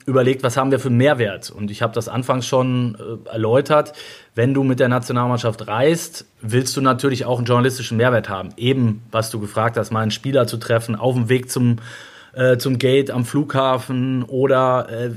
überlegt, 0.06 0.44
was 0.44 0.58
haben 0.58 0.72
wir 0.72 0.80
für 0.80 0.88
einen 0.88 0.98
Mehrwert. 0.98 1.52
Und 1.52 1.72
ich 1.72 1.82
habe 1.82 1.94
das 1.94 2.08
anfangs 2.08 2.46
schon 2.48 2.96
äh, 2.96 3.30
erläutert. 3.30 3.94
Wenn 4.34 4.54
du 4.54 4.64
mit 4.64 4.80
der 4.80 4.88
Nationalmannschaft 4.88 5.68
reist, 5.68 6.26
willst 6.42 6.76
du 6.78 6.82
natürlich 6.82 7.26
auch 7.26 7.38
einen 7.38 7.46
journalistischen 7.46 7.98
Mehrwert 7.98 8.30
haben. 8.30 8.50
Eben, 8.58 9.04
was 9.12 9.30
du 9.30 9.40
gefragt 9.40 9.78
hast, 9.78 9.92
mal 9.92 10.02
einen 10.02 10.12
Spieler 10.12 10.48
zu 10.48 10.58
treffen, 10.58 10.96
auf 10.96 11.16
dem 11.16 11.30
Weg 11.30 11.52
zum 11.52 11.78
äh, 12.34 12.58
zum 12.58 12.78
Gate 12.78 13.12
am 13.12 13.26
Flughafen 13.26 14.24
oder 14.24 14.88
äh, 14.90 15.12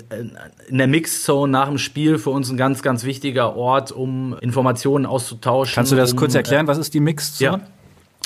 in 0.68 0.78
der 0.78 0.86
Mixzone 0.86 1.50
nach 1.50 1.68
dem 1.68 1.78
Spiel 1.78 2.18
für 2.18 2.30
uns 2.30 2.50
ein 2.50 2.56
ganz, 2.56 2.82
ganz 2.82 3.04
wichtiger 3.04 3.56
Ort, 3.56 3.92
um 3.92 4.36
Informationen 4.40 5.06
auszutauschen. 5.06 5.74
Kannst 5.74 5.92
du 5.92 5.96
das 5.96 6.12
um, 6.12 6.18
kurz 6.18 6.34
erklären? 6.34 6.66
Was 6.66 6.78
ist 6.78 6.94
die 6.94 7.00
Mixzone? 7.00 7.60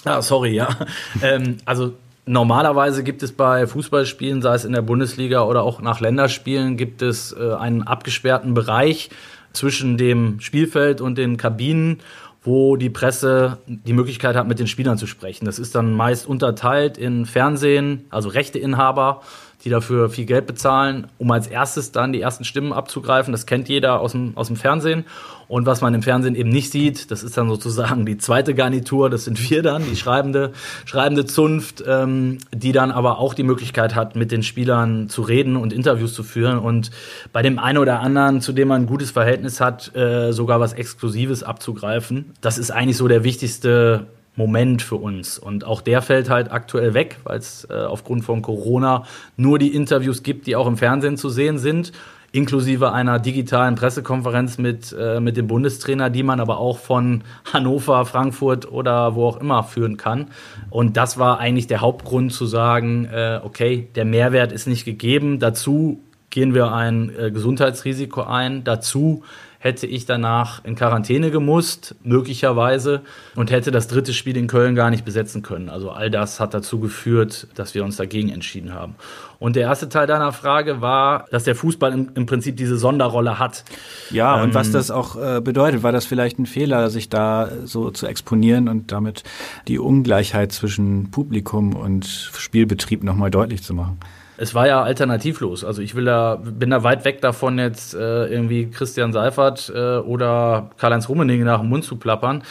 Ja. 0.05 0.15
Ah, 0.17 0.23
sorry, 0.23 0.55
ja. 0.55 0.69
ähm, 1.23 1.59
also 1.65 1.93
Normalerweise 2.29 3.05
gibt 3.05 3.23
es 3.23 3.33
bei 3.33 3.67
Fußballspielen, 3.67 4.43
sei 4.43 4.55
es 4.55 4.67
in 4.67 4.73
der 4.73 4.83
Bundesliga 4.83 5.45
oder 5.45 5.63
auch 5.63 5.81
nach 5.81 6.01
Länderspielen, 6.01 6.77
gibt 6.77 7.01
es 7.01 7.33
äh, 7.33 7.55
einen 7.55 7.83
abgesperrten 7.83 8.53
Bereich 8.53 9.09
zwischen 9.55 9.97
dem 9.97 10.39
Spielfeld 10.41 11.01
und 11.01 11.17
den 11.17 11.39
Kabinen 11.39 12.01
wo 12.49 12.77
die 12.77 12.91
Presse 12.91 13.59
die 13.67 13.93
Möglichkeit 13.93 14.35
hat, 14.35 14.49
mit 14.49 14.59
den 14.59 14.67
Spielern 14.67 14.97
zu 14.97 15.07
sprechen. 15.07 15.45
Das 15.45 15.59
ist 15.59 15.75
dann 15.75 15.93
meist 15.93 16.27
unterteilt 16.27 16.97
in 16.97 17.27
Fernsehen, 17.27 18.07
also 18.09 18.31
Rechteinhaber, 18.31 19.21
die 19.69 19.73
dafür 19.73 20.09
viel 20.09 20.25
Geld 20.25 20.47
bezahlen, 20.47 21.09
um 21.19 21.31
als 21.31 21.47
erstes 21.47 21.93
dann 21.93 22.13
die 22.13 22.23
ersten 22.23 22.45
Stimmen 22.45 22.73
abzugreifen. 22.73 23.33
Das 23.33 23.45
kennt 23.45 23.69
jeder 23.69 24.01
aus 24.01 24.13
dem, 24.13 24.33
aus 24.35 24.47
dem 24.47 24.57
Fernsehen. 24.57 25.05
Und 25.47 25.67
was 25.67 25.81
man 25.81 25.95
im 25.95 26.03
Fernsehen 26.03 26.35
eben 26.35 26.49
nicht 26.49 26.71
sieht, 26.71 27.11
das 27.11 27.23
ist 27.23 27.37
dann 27.37 27.49
sozusagen 27.49 28.05
die 28.07 28.19
zweite 28.19 28.55
Garnitur, 28.55 29.09
das 29.11 29.25
sind 29.25 29.51
wir 29.51 29.63
dann, 29.63 29.83
die 29.85 29.97
schreibende, 29.97 30.53
schreibende 30.85 31.27
Zunft, 31.27 31.83
ähm, 31.87 32.39
die 32.55 32.73
dann 32.73 32.91
aber 32.91 33.19
auch 33.19 33.35
die 33.35 33.43
Möglichkeit 33.43 33.95
hat, 33.95 34.17
mit 34.17 34.33
den 34.33 34.43
Spielern 34.43 35.09
zu 35.09 35.23
reden 35.23 35.57
und 35.57 35.73
Interviews 35.73 36.15
zu 36.15 36.23
führen 36.23 36.59
und 36.59 36.91
bei 37.33 37.43
dem 37.43 37.59
einen 37.59 37.79
oder 37.79 38.01
anderen, 38.01 38.41
zu 38.41 38.53
dem 38.53 38.69
man 38.69 38.83
ein 38.83 38.87
gutes 38.87 39.11
Verhältnis 39.11 39.61
hat, 39.61 39.95
äh, 39.95 40.33
sogar 40.33 40.61
was 40.61 40.73
Exklusives 40.73 41.43
abzugreifen. 41.43 42.33
Das 42.41 42.59
ist 42.59 42.71
eigentlich 42.71 42.97
so 42.97 43.09
der 43.09 43.25
wichtigste 43.25 44.07
Moment 44.39 44.81
für 44.81 44.97
uns. 44.97 45.39
Und 45.39 45.65
auch 45.65 45.83
der 45.83 46.01
fällt 46.01 46.31
halt 46.31 46.53
aktuell 46.53 46.95
weg, 46.95 47.19
weil 47.25 47.39
es 47.39 47.67
äh, 47.69 47.75
aufgrund 47.75 48.25
von 48.25 48.41
Corona 48.41 49.05
nur 49.37 49.59
die 49.59 49.75
Interviews 49.75 50.23
gibt, 50.23 50.47
die 50.47 50.57
auch 50.57 50.67
im 50.67 50.77
Fernsehen 50.77 51.17
zu 51.17 51.29
sehen 51.29 51.59
sind 51.59 51.93
inklusive 52.31 52.93
einer 52.93 53.19
digitalen 53.19 53.75
Pressekonferenz 53.75 54.59
mit, 54.59 54.95
äh, 54.99 55.19
mit 55.19 55.37
dem 55.37 55.47
Bundestrainer, 55.47 56.11
die 56.11 56.23
man 56.23 56.41
aber 56.41 56.59
auch 56.59 56.79
von 56.79 57.23
Hannover, 57.53 58.05
Frankfurt 58.05 58.71
oder 58.71 59.15
wo 59.15 59.27
auch 59.27 59.41
immer 59.41 59.63
führen 59.65 59.97
kann. 59.97 60.27
Und 60.69 60.97
das 60.97 61.19
war 61.19 61.39
eigentlich 61.39 61.69
der 61.69 61.81
Hauptgrund 61.81 62.33
zu 62.33 62.45
sagen, 62.45 63.07
äh, 63.07 63.41
okay, 63.43 63.89
der 63.95 64.05
Mehrwert 64.05 64.53
ist 64.53 64.67
nicht 64.67 64.85
gegeben. 64.85 65.39
Dazu 65.39 66.03
gehen 66.29 66.55
wir 66.55 66.73
ein 66.73 67.11
äh, 67.19 67.31
Gesundheitsrisiko 67.31 68.23
ein. 68.23 68.63
Dazu 68.63 69.23
hätte 69.59 69.87
ich 69.87 70.07
danach 70.07 70.65
in 70.65 70.77
Quarantäne 70.77 71.31
gemusst, 71.31 71.97
möglicherweise, 72.05 73.03
und 73.35 73.51
hätte 73.51 73.71
das 73.71 73.89
dritte 73.89 74.13
Spiel 74.13 74.37
in 74.37 74.47
Köln 74.47 74.77
gar 74.77 74.91
nicht 74.91 75.05
besetzen 75.05 75.43
können. 75.43 75.69
Also 75.69 75.91
all 75.91 76.11
das 76.11 76.39
hat 76.39 76.55
dazu 76.55 76.79
geführt, 76.79 77.49
dass 77.57 77.75
wir 77.75 77.85
uns 77.85 77.97
dagegen 77.97 78.29
entschieden 78.29 78.73
haben. 78.73 78.95
Und 79.41 79.57
der 79.57 79.65
erste 79.65 79.89
Teil 79.89 80.07
deiner 80.07 80.33
Frage 80.33 80.81
war, 80.81 81.27
dass 81.31 81.45
der 81.45 81.55
Fußball 81.55 81.93
im, 81.93 82.11
im 82.15 82.27
Prinzip 82.27 82.57
diese 82.57 82.77
Sonderrolle 82.77 83.39
hat. 83.39 83.65
Ja, 84.11 84.37
ähm, 84.37 84.45
und 84.45 84.55
was 84.55 84.71
das 84.71 84.91
auch 84.91 85.17
äh, 85.17 85.41
bedeutet, 85.41 85.83
war 85.83 85.93
das 85.93 86.07
vielleicht 86.07 86.39
ein 86.39 86.47
Fehler, 86.47 86.91
sich 86.91 87.09
da 87.09 87.51
so 87.65 87.91
zu 87.91 88.07
exponieren 88.07 88.69
und 88.69 88.93
damit 88.93 89.25
die 89.67 89.79
Ungleichheit 89.79 90.53
zwischen 90.53 91.11
Publikum 91.11 91.75
und 91.75 92.07
Spielbetrieb 92.07 93.03
nochmal 93.03 93.31
deutlich 93.31 93.63
zu 93.63 93.75
machen? 93.75 93.99
Es 94.39 94.55
war 94.55 94.67
ja 94.67 94.83
alternativlos. 94.83 95.65
Also 95.65 95.83
ich 95.83 95.95
will 95.95 96.05
da, 96.05 96.37
bin 96.37 96.71
da 96.71 96.85
weit 96.85 97.05
weg 97.05 97.21
davon, 97.21 97.59
jetzt 97.59 97.95
äh, 97.95 98.27
irgendwie 98.27 98.71
Christian 98.71 99.13
Seifert 99.13 99.71
äh, 99.75 99.99
oder 99.99 100.71
Karl-Heinz 100.79 101.09
Rummenigge 101.09 101.45
nach 101.45 101.61
dem 101.61 101.69
Mund 101.69 101.85
zu 101.85 101.97
plappern. 101.97 102.43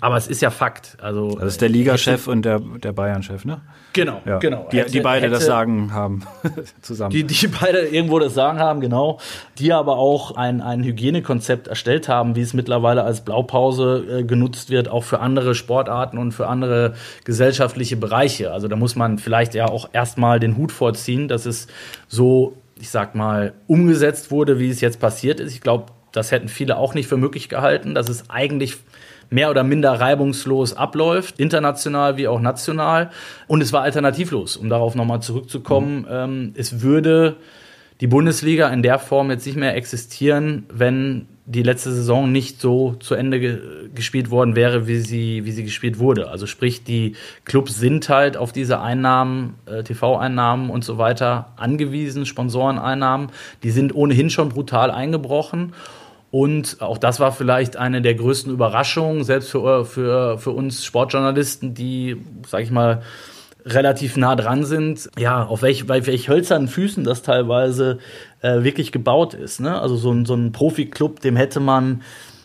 Aber 0.00 0.16
es 0.16 0.26
ist 0.26 0.42
ja 0.42 0.50
Fakt. 0.50 0.96
Also, 1.00 1.36
das 1.38 1.52
ist 1.52 1.60
der 1.60 1.68
Ligachef 1.68 2.26
und 2.26 2.44
der, 2.44 2.60
der 2.60 2.92
Bayern-Chef, 2.92 3.44
ne? 3.44 3.60
Genau, 3.92 4.20
ja. 4.26 4.38
genau. 4.38 4.68
Die, 4.72 4.80
hätte, 4.80 4.90
die 4.90 5.00
beide 5.00 5.26
hätte, 5.26 5.34
das 5.34 5.46
Sagen 5.46 5.92
haben 5.92 6.22
zusammen. 6.82 7.10
Die, 7.10 7.24
die 7.24 7.46
beide 7.46 7.78
irgendwo 7.86 8.18
das 8.18 8.34
Sagen 8.34 8.58
haben, 8.58 8.80
genau. 8.80 9.20
Die 9.58 9.72
aber 9.72 9.98
auch 9.98 10.36
ein, 10.36 10.60
ein 10.60 10.82
Hygienekonzept 10.82 11.68
erstellt 11.68 12.08
haben, 12.08 12.34
wie 12.34 12.40
es 12.40 12.54
mittlerweile 12.54 13.04
als 13.04 13.24
Blaupause 13.24 14.04
äh, 14.10 14.24
genutzt 14.24 14.70
wird, 14.70 14.88
auch 14.88 15.04
für 15.04 15.20
andere 15.20 15.54
Sportarten 15.54 16.18
und 16.18 16.32
für 16.32 16.48
andere 16.48 16.94
gesellschaftliche 17.24 17.96
Bereiche. 17.96 18.52
Also 18.52 18.66
da 18.66 18.74
muss 18.74 18.96
man 18.96 19.18
vielleicht 19.18 19.54
ja 19.54 19.66
auch 19.66 19.88
erstmal 19.92 20.40
den 20.40 20.56
Hut 20.56 20.72
vorziehen, 20.72 21.28
dass 21.34 21.46
es 21.46 21.66
so, 22.08 22.56
ich 22.80 22.90
sag 22.90 23.14
mal, 23.14 23.52
umgesetzt 23.66 24.30
wurde, 24.30 24.58
wie 24.58 24.70
es 24.70 24.80
jetzt 24.80 25.00
passiert 25.00 25.40
ist. 25.40 25.52
Ich 25.52 25.60
glaube, 25.60 25.86
das 26.12 26.30
hätten 26.30 26.48
viele 26.48 26.76
auch 26.76 26.94
nicht 26.94 27.08
für 27.08 27.16
möglich 27.16 27.48
gehalten, 27.48 27.94
dass 27.94 28.08
es 28.08 28.30
eigentlich 28.30 28.76
mehr 29.30 29.50
oder 29.50 29.64
minder 29.64 29.92
reibungslos 29.92 30.74
abläuft, 30.74 31.40
international 31.40 32.16
wie 32.16 32.28
auch 32.28 32.40
national. 32.40 33.10
Und 33.48 33.62
es 33.62 33.72
war 33.72 33.82
alternativlos, 33.82 34.56
um 34.56 34.68
darauf 34.68 34.94
nochmal 34.94 35.20
zurückzukommen. 35.20 36.02
Mhm. 36.02 36.06
Ähm, 36.08 36.52
es 36.56 36.82
würde 36.82 37.36
die 38.00 38.06
Bundesliga 38.06 38.68
in 38.68 38.82
der 38.82 38.98
Form 38.98 39.30
jetzt 39.30 39.46
nicht 39.46 39.56
mehr 39.56 39.74
existieren, 39.76 40.66
wenn 40.68 41.26
die 41.46 41.62
letzte 41.62 41.92
Saison 41.92 42.32
nicht 42.32 42.60
so 42.60 42.94
zu 42.94 43.14
Ende 43.14 43.38
ge 43.38 43.60
gespielt 43.94 44.30
worden 44.30 44.56
wäre, 44.56 44.88
wie 44.88 44.96
sie, 44.96 45.44
wie 45.44 45.52
sie 45.52 45.62
gespielt 45.62 46.00
wurde. 46.00 46.28
Also 46.28 46.46
sprich, 46.46 46.82
die 46.82 47.14
Clubs 47.44 47.78
sind 47.78 48.08
halt 48.08 48.36
auf 48.36 48.50
diese 48.50 48.80
Einnahmen, 48.80 49.54
äh, 49.66 49.84
TV-Einnahmen 49.84 50.68
und 50.70 50.84
so 50.84 50.98
weiter 50.98 51.52
angewiesen, 51.56 52.26
Sponsoreneinnahmen. 52.26 53.28
Die 53.62 53.70
sind 53.70 53.94
ohnehin 53.94 54.30
schon 54.30 54.48
brutal 54.48 54.90
eingebrochen. 54.90 55.74
Und 56.32 56.78
auch 56.80 56.98
das 56.98 57.20
war 57.20 57.30
vielleicht 57.30 57.76
eine 57.76 58.02
der 58.02 58.14
größten 58.14 58.52
Überraschungen, 58.52 59.22
selbst 59.22 59.50
für, 59.50 59.84
für, 59.84 60.38
für 60.38 60.50
uns 60.50 60.84
Sportjournalisten, 60.84 61.74
die, 61.74 62.16
sag 62.48 62.62
ich 62.62 62.72
mal, 62.72 63.02
relativ 63.64 64.16
nah 64.16 64.36
dran 64.36 64.64
sind, 64.64 65.10
ja, 65.18 65.44
auf 65.44 65.62
welch, 65.62 65.86
bei 65.86 66.06
welch 66.06 66.28
hölzernen 66.28 66.68
Füßen 66.68 67.04
das 67.04 67.22
teilweise 67.22 67.98
äh, 68.42 68.62
wirklich 68.62 68.92
gebaut 68.92 69.34
ist. 69.34 69.60
Ne? 69.60 69.80
Also 69.80 69.96
so 69.96 70.12
ein, 70.12 70.26
so 70.26 70.34
ein 70.34 70.52
Profi-Club, 70.52 71.20
dem 71.20 71.36
hätte 71.36 71.60
man 71.60 72.02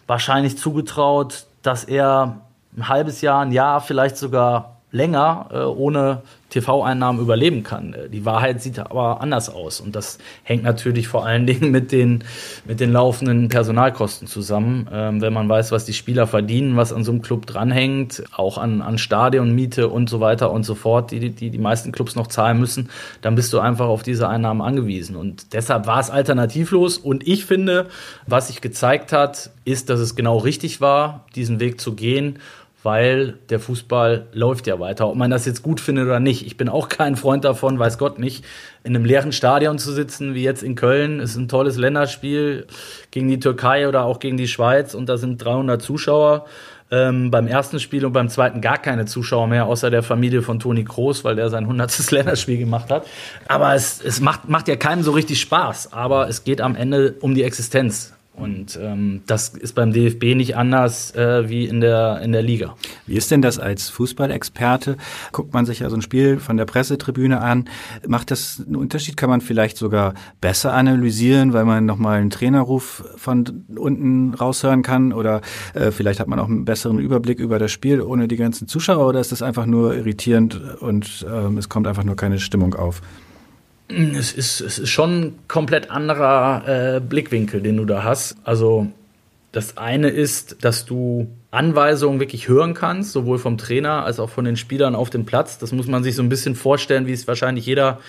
wahrscheinlich 0.07 0.57
zugetraut, 0.57 1.45
dass 1.61 1.83
er 1.83 2.41
ein 2.75 2.87
halbes 2.87 3.21
Jahr, 3.21 3.41
ein 3.41 3.51
Jahr, 3.51 3.81
vielleicht 3.81 4.17
sogar 4.17 4.78
länger 4.91 5.49
äh, 5.51 5.57
ohne 5.59 6.23
TV-Einnahmen 6.49 7.19
überleben 7.19 7.63
kann. 7.63 7.93
Äh, 7.93 8.09
die 8.09 8.25
Wahrheit 8.25 8.61
sieht 8.61 8.79
aber 8.79 9.21
anders 9.21 9.49
aus 9.49 9.79
und 9.79 9.95
das 9.95 10.17
hängt 10.43 10.63
natürlich 10.63 11.07
vor 11.07 11.25
allen 11.25 11.45
Dingen 11.45 11.71
mit 11.71 11.91
den, 11.91 12.23
mit 12.65 12.79
den 12.79 12.91
laufenden 12.91 13.49
Personalkosten 13.49 14.27
zusammen. 14.27 14.89
Ähm, 14.91 15.21
wenn 15.21 15.33
man 15.33 15.47
weiß, 15.47 15.71
was 15.71 15.85
die 15.85 15.93
Spieler 15.93 16.25
verdienen, 16.25 16.75
was 16.75 16.91
an 16.91 17.03
so 17.03 17.11
einem 17.11 17.21
Club 17.21 17.45
dranhängt, 17.45 18.23
auch 18.35 18.57
an, 18.57 18.81
an 18.81 18.97
Stadionmiete 18.97 19.89
und 19.89 20.09
so 20.09 20.19
weiter 20.19 20.51
und 20.51 20.63
so 20.63 20.75
fort, 20.75 21.11
die, 21.11 21.29
die 21.29 21.49
die 21.51 21.57
meisten 21.57 21.91
Clubs 21.91 22.15
noch 22.15 22.27
zahlen 22.27 22.59
müssen, 22.59 22.89
dann 23.21 23.35
bist 23.35 23.53
du 23.53 23.59
einfach 23.59 23.87
auf 23.87 24.01
diese 24.01 24.27
Einnahmen 24.27 24.61
angewiesen 24.61 25.15
und 25.15 25.53
deshalb 25.53 25.85
war 25.85 25.99
es 25.99 26.09
alternativlos 26.09 26.97
und 26.97 27.27
ich 27.27 27.45
finde, 27.45 27.87
was 28.25 28.47
sich 28.47 28.61
gezeigt 28.61 29.11
hat, 29.11 29.51
ist, 29.65 29.89
dass 29.89 29.99
es 29.99 30.15
genau 30.15 30.37
richtig 30.37 30.81
war, 30.81 31.25
diesen 31.35 31.59
Weg 31.59 31.79
zu 31.79 31.93
gehen 31.93 32.39
weil 32.83 33.33
der 33.49 33.59
Fußball 33.59 34.27
läuft 34.31 34.67
ja 34.67 34.79
weiter. 34.79 35.07
Ob 35.07 35.15
man 35.15 35.29
das 35.29 35.45
jetzt 35.45 35.63
gut 35.63 35.81
findet 35.81 36.05
oder 36.05 36.19
nicht. 36.19 36.45
Ich 36.45 36.55
bin 36.55 36.69
auch 36.69 36.87
kein 36.87 37.15
Freund 37.15 37.43
davon, 37.43 37.77
weiß 37.77 37.97
Gott 37.97 38.19
nicht, 38.19 38.45
in 38.83 38.95
einem 38.95 39.05
leeren 39.05 39.31
Stadion 39.31 39.79
zu 39.79 39.91
sitzen, 39.91 40.33
wie 40.33 40.43
jetzt 40.43 40.63
in 40.63 40.75
Köln. 40.75 41.19
Ist 41.19 41.35
ein 41.35 41.49
tolles 41.49 41.77
Länderspiel 41.77 42.67
gegen 43.11 43.27
die 43.27 43.39
Türkei 43.39 43.87
oder 43.87 44.05
auch 44.05 44.19
gegen 44.19 44.37
die 44.37 44.47
Schweiz 44.47 44.93
und 44.93 45.09
da 45.09 45.17
sind 45.17 45.43
300 45.43 45.81
Zuschauer. 45.81 46.45
Ähm, 46.91 47.29
beim 47.29 47.45
ersten 47.45 47.79
Spiel 47.79 48.03
und 48.03 48.13
beim 48.13 48.29
zweiten 48.29 48.61
gar 48.61 48.79
keine 48.79 49.05
Zuschauer 49.05 49.45
mehr, 49.45 49.67
außer 49.67 49.91
der 49.91 50.01
Familie 50.01 50.41
von 50.41 50.59
Toni 50.59 50.85
Kroos, 50.85 51.23
weil 51.23 51.35
der 51.35 51.49
sein 51.49 51.65
100. 51.65 52.11
Länderspiel 52.11 52.57
gemacht 52.57 52.89
hat. 52.89 53.05
Aber 53.47 53.75
es, 53.75 54.01
es 54.01 54.21
macht, 54.21 54.49
macht 54.49 54.67
ja 54.67 54.75
keinem 54.75 55.03
so 55.03 55.11
richtig 55.11 55.39
Spaß. 55.39 55.93
Aber 55.93 56.27
es 56.29 56.43
geht 56.43 56.61
am 56.61 56.75
Ende 56.75 57.15
um 57.19 57.35
die 57.35 57.43
Existenz. 57.43 58.13
Und 58.39 58.79
ähm, 58.81 59.21
das 59.27 59.49
ist 59.49 59.75
beim 59.75 59.91
DFB 59.91 60.35
nicht 60.35 60.55
anders 60.55 61.13
äh, 61.15 61.49
wie 61.49 61.65
in 61.65 61.81
der, 61.81 62.21
in 62.23 62.31
der 62.31 62.41
Liga. 62.41 62.75
Wie 63.05 63.15
ist 63.15 63.31
denn 63.31 63.41
das 63.41 63.59
als 63.59 63.89
Fußballexperte? 63.89 64.97
Guckt 65.31 65.53
man 65.53 65.65
sich 65.65 65.79
ja 65.79 65.89
so 65.89 65.97
ein 65.97 66.01
Spiel 66.01 66.39
von 66.39 66.55
der 66.55 66.65
Pressetribüne 66.65 67.41
an. 67.41 67.67
Macht 68.07 68.31
das 68.31 68.63
einen 68.65 68.75
Unterschied? 68.75 69.17
Kann 69.17 69.29
man 69.29 69.41
vielleicht 69.41 69.77
sogar 69.77 70.13
besser 70.39 70.73
analysieren, 70.73 71.53
weil 71.53 71.65
man 71.65 71.85
nochmal 71.85 72.19
einen 72.19 72.29
Trainerruf 72.29 73.03
von 73.17 73.65
unten 73.75 74.33
raushören 74.33 74.83
kann? 74.83 75.11
Oder 75.11 75.41
äh, 75.73 75.91
vielleicht 75.91 76.19
hat 76.19 76.27
man 76.27 76.39
auch 76.39 76.47
einen 76.47 76.65
besseren 76.65 76.99
Überblick 76.99 77.39
über 77.39 77.59
das 77.59 77.71
Spiel 77.71 78.01
ohne 78.01 78.27
die 78.27 78.37
ganzen 78.37 78.67
Zuschauer? 78.67 79.07
Oder 79.07 79.19
ist 79.19 79.31
das 79.31 79.41
einfach 79.41 79.65
nur 79.65 79.95
irritierend 79.95 80.79
und 80.79 81.25
ähm, 81.29 81.57
es 81.57 81.67
kommt 81.67 81.87
einfach 81.87 82.03
nur 82.03 82.15
keine 82.15 82.39
Stimmung 82.39 82.73
auf? 82.73 83.01
Es 83.89 84.31
ist, 84.33 84.61
es 84.61 84.79
ist 84.79 84.89
schon 84.89 85.21
ein 85.21 85.39
komplett 85.47 85.89
anderer 85.89 86.95
äh, 86.95 86.99
Blickwinkel, 86.99 87.61
den 87.61 87.77
du 87.77 87.85
da 87.85 88.03
hast. 88.03 88.37
Also 88.43 88.87
das 89.51 89.77
eine 89.77 90.09
ist, 90.09 90.63
dass 90.63 90.85
du 90.85 91.27
Anweisungen 91.49 92.19
wirklich 92.19 92.47
hören 92.47 92.75
kannst, 92.75 93.11
sowohl 93.11 93.39
vom 93.39 93.57
Trainer 93.57 94.05
als 94.05 94.19
auch 94.19 94.29
von 94.29 94.45
den 94.45 94.57
Spielern 94.57 94.93
auf 94.93 95.09
dem 95.09 95.25
Platz. 95.25 95.57
Das 95.57 95.71
muss 95.71 95.87
man 95.87 96.03
sich 96.03 96.15
so 96.15 96.21
ein 96.21 96.29
bisschen 96.29 96.53
vorstellen, 96.55 97.07
wie 97.07 97.13
es 97.13 97.27
wahrscheinlich 97.27 97.65
jeder 97.65 97.99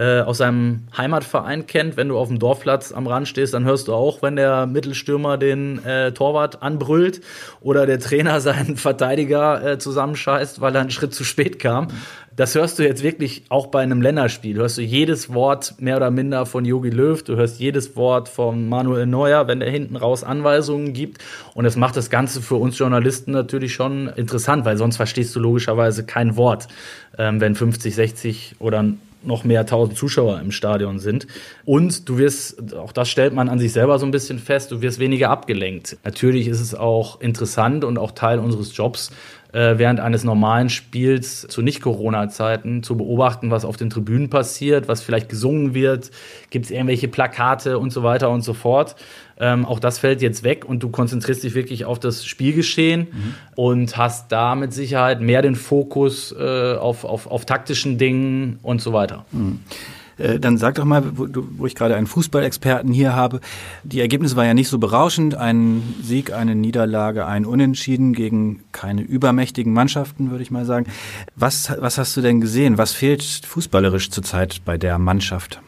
aus 0.00 0.38
seinem 0.38 0.84
Heimatverein 0.96 1.66
kennt. 1.66 1.96
Wenn 1.96 2.08
du 2.08 2.18
auf 2.18 2.28
dem 2.28 2.38
Dorfplatz 2.38 2.92
am 2.92 3.06
Rand 3.06 3.28
stehst, 3.28 3.54
dann 3.54 3.64
hörst 3.64 3.88
du 3.88 3.94
auch, 3.94 4.22
wenn 4.22 4.36
der 4.36 4.66
Mittelstürmer 4.66 5.36
den 5.36 5.84
äh, 5.84 6.12
Torwart 6.12 6.62
anbrüllt 6.62 7.20
oder 7.60 7.86
der 7.86 8.00
Trainer 8.00 8.40
seinen 8.42 8.76
Verteidiger 8.76 9.72
äh, 9.72 9.78
zusammenscheißt, 9.78 10.60
weil 10.60 10.74
er 10.74 10.80
einen 10.80 10.90
Schritt 10.90 11.14
zu 11.14 11.24
spät 11.24 11.58
kam 11.58 11.88
das 12.36 12.54
hörst 12.54 12.78
du 12.78 12.82
jetzt 12.82 13.02
wirklich 13.02 13.44
auch 13.50 13.66
bei 13.66 13.82
einem 13.82 14.00
Länderspiel. 14.00 14.56
Hörst 14.56 14.78
du 14.78 14.82
jedes 14.82 15.34
Wort 15.34 15.74
mehr 15.80 15.96
oder 15.96 16.10
minder 16.10 16.46
von 16.46 16.64
Jogi 16.64 16.90
Löw, 16.90 17.22
du 17.22 17.36
hörst 17.36 17.60
jedes 17.60 17.94
Wort 17.94 18.28
von 18.28 18.68
Manuel 18.68 19.06
Neuer, 19.06 19.48
wenn 19.48 19.60
er 19.60 19.70
hinten 19.70 19.96
raus 19.96 20.24
Anweisungen 20.24 20.92
gibt. 20.92 21.22
Und 21.54 21.64
das 21.64 21.76
macht 21.76 21.96
das 21.96 22.10
Ganze 22.10 22.40
für 22.40 22.56
uns 22.56 22.78
Journalisten 22.78 23.32
natürlich 23.32 23.74
schon 23.74 24.08
interessant, 24.08 24.64
weil 24.64 24.76
sonst 24.76 24.96
verstehst 24.96 25.36
du 25.36 25.40
logischerweise 25.40 26.04
kein 26.06 26.36
Wort, 26.36 26.68
ähm, 27.18 27.40
wenn 27.40 27.54
50, 27.54 27.94
60 27.94 28.56
oder 28.58 28.84
noch 29.24 29.44
mehr 29.44 29.66
tausend 29.66 29.96
Zuschauer 29.96 30.40
im 30.40 30.52
Stadion 30.52 30.98
sind. 30.98 31.26
Und 31.64 32.08
du 32.08 32.18
wirst, 32.18 32.74
auch 32.74 32.92
das 32.92 33.08
stellt 33.08 33.34
man 33.34 33.48
an 33.48 33.58
sich 33.58 33.72
selber 33.72 33.98
so 33.98 34.06
ein 34.06 34.10
bisschen 34.10 34.38
fest, 34.38 34.70
du 34.70 34.82
wirst 34.82 34.98
weniger 34.98 35.30
abgelenkt. 35.30 35.96
Natürlich 36.04 36.48
ist 36.48 36.60
es 36.60 36.74
auch 36.74 37.20
interessant 37.20 37.84
und 37.84 37.98
auch 37.98 38.12
Teil 38.12 38.38
unseres 38.38 38.76
Jobs, 38.76 39.10
äh, 39.52 39.78
während 39.78 40.00
eines 40.00 40.24
normalen 40.24 40.68
Spiels 40.68 41.42
zu 41.42 41.62
Nicht-Corona-Zeiten 41.62 42.82
zu 42.82 42.96
beobachten, 42.96 43.50
was 43.50 43.64
auf 43.64 43.76
den 43.76 43.90
Tribünen 43.90 44.30
passiert, 44.30 44.88
was 44.88 45.02
vielleicht 45.02 45.28
gesungen 45.28 45.74
wird, 45.74 46.10
gibt 46.50 46.66
es 46.66 46.70
irgendwelche 46.70 47.08
Plakate 47.08 47.78
und 47.78 47.90
so 47.90 48.02
weiter 48.02 48.30
und 48.30 48.42
so 48.42 48.54
fort. 48.54 48.96
Ähm, 49.38 49.64
auch 49.64 49.80
das 49.80 49.98
fällt 49.98 50.22
jetzt 50.22 50.42
weg 50.44 50.64
und 50.64 50.82
du 50.82 50.90
konzentrierst 50.90 51.42
dich 51.42 51.54
wirklich 51.54 51.84
auf 51.84 51.98
das 51.98 52.24
Spielgeschehen 52.24 53.08
mhm. 53.10 53.34
und 53.54 53.96
hast 53.96 54.30
da 54.30 54.54
mit 54.54 54.72
Sicherheit 54.72 55.20
mehr 55.20 55.42
den 55.42 55.56
Fokus 55.56 56.32
äh, 56.38 56.74
auf, 56.74 57.04
auf, 57.04 57.26
auf 57.26 57.44
taktischen 57.44 57.98
Dingen 57.98 58.58
und 58.62 58.80
so 58.80 58.92
weiter. 58.92 59.24
Mhm. 59.32 59.60
Äh, 60.18 60.38
dann 60.38 60.58
sag 60.58 60.74
doch 60.76 60.84
mal, 60.84 61.16
wo, 61.16 61.26
wo 61.30 61.66
ich 61.66 61.74
gerade 61.74 61.96
einen 61.96 62.06
Fußballexperten 62.06 62.92
hier 62.92 63.14
habe, 63.14 63.40
die 63.84 64.00
Ergebnisse 64.00 64.36
waren 64.36 64.46
ja 64.46 64.54
nicht 64.54 64.68
so 64.68 64.78
berauschend. 64.78 65.34
Ein 65.34 65.82
Sieg, 66.02 66.32
eine 66.32 66.54
Niederlage, 66.54 67.26
ein 67.26 67.44
Unentschieden 67.44 68.12
gegen 68.12 68.64
keine 68.72 69.02
übermächtigen 69.02 69.72
Mannschaften, 69.72 70.30
würde 70.30 70.42
ich 70.42 70.50
mal 70.50 70.64
sagen. 70.64 70.86
Was, 71.36 71.72
was 71.78 71.98
hast 71.98 72.16
du 72.16 72.20
denn 72.20 72.40
gesehen? 72.40 72.78
Was 72.78 72.92
fehlt 72.92 73.22
fußballerisch 73.22 74.10
zurzeit 74.10 74.62
bei 74.64 74.78
der 74.78 74.98
Mannschaft? 74.98 75.60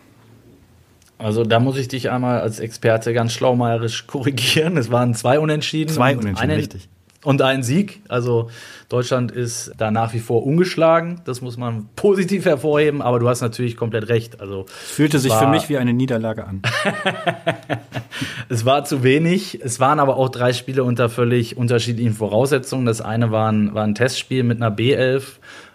Also 1.19 1.45
da 1.45 1.61
muss 1.61 1.79
ich 1.79 1.89
dich 1.89 2.11
einmal 2.11 2.41
als 2.41 2.59
Experte 2.59 3.15
ganz 3.15 3.33
schlaumeierisch 3.33 4.07
korrigieren. 4.07 4.77
Es 4.77 4.91
waren 4.91 5.15
zwei 5.15 5.39
Unentschieden. 5.39 5.93
Zwei 5.93 6.17
Unentschieden, 6.17 6.51
richtig 6.51 6.89
und 7.25 7.43
ein 7.43 7.63
Sieg. 7.63 8.03
Also 8.09 8.51
Deutschland 8.89 9.33
ist 9.33 9.73
da 9.79 9.91
nach 9.91 10.13
wie 10.13 10.21
vor 10.21 10.47
ungeschlagen. 10.47 11.23
Das 11.25 11.41
muss 11.41 11.57
man 11.57 11.89
positiv 11.97 12.45
hervorheben, 12.45 13.03
aber 13.03 13.19
du 13.19 13.29
hast 13.29 13.41
natürlich 13.41 13.77
komplett 13.77 14.09
recht. 14.09 14.41
Also 14.41 14.67
es 14.69 14.91
fühlte 14.91 15.19
sich 15.19 15.33
für 15.33 15.49
mich 15.49 15.69
wie 15.69 15.79
eine 15.79 15.93
Niederlage 15.93 16.47
an. 16.47 16.63
es 18.49 18.65
war 18.65 18.85
zu 18.85 19.03
wenig. 19.03 19.61
Es 19.63 19.81
waren 19.81 19.99
aber 19.99 20.17
auch 20.17 20.29
drei 20.29 20.53
Spiele 20.53 20.85
unter 20.85 21.09
völlig 21.09 21.57
unterschiedlichen 21.57 22.13
Voraussetzungen. 22.13 22.87
Das 22.87 23.01
eine 23.01 23.31
war 23.31 23.51
ein, 23.51 23.75
war 23.75 23.85
ein 23.85 23.95
Testspiel 23.95 24.45
mit 24.45 24.63
einer 24.63 24.75
B11, 24.75 25.23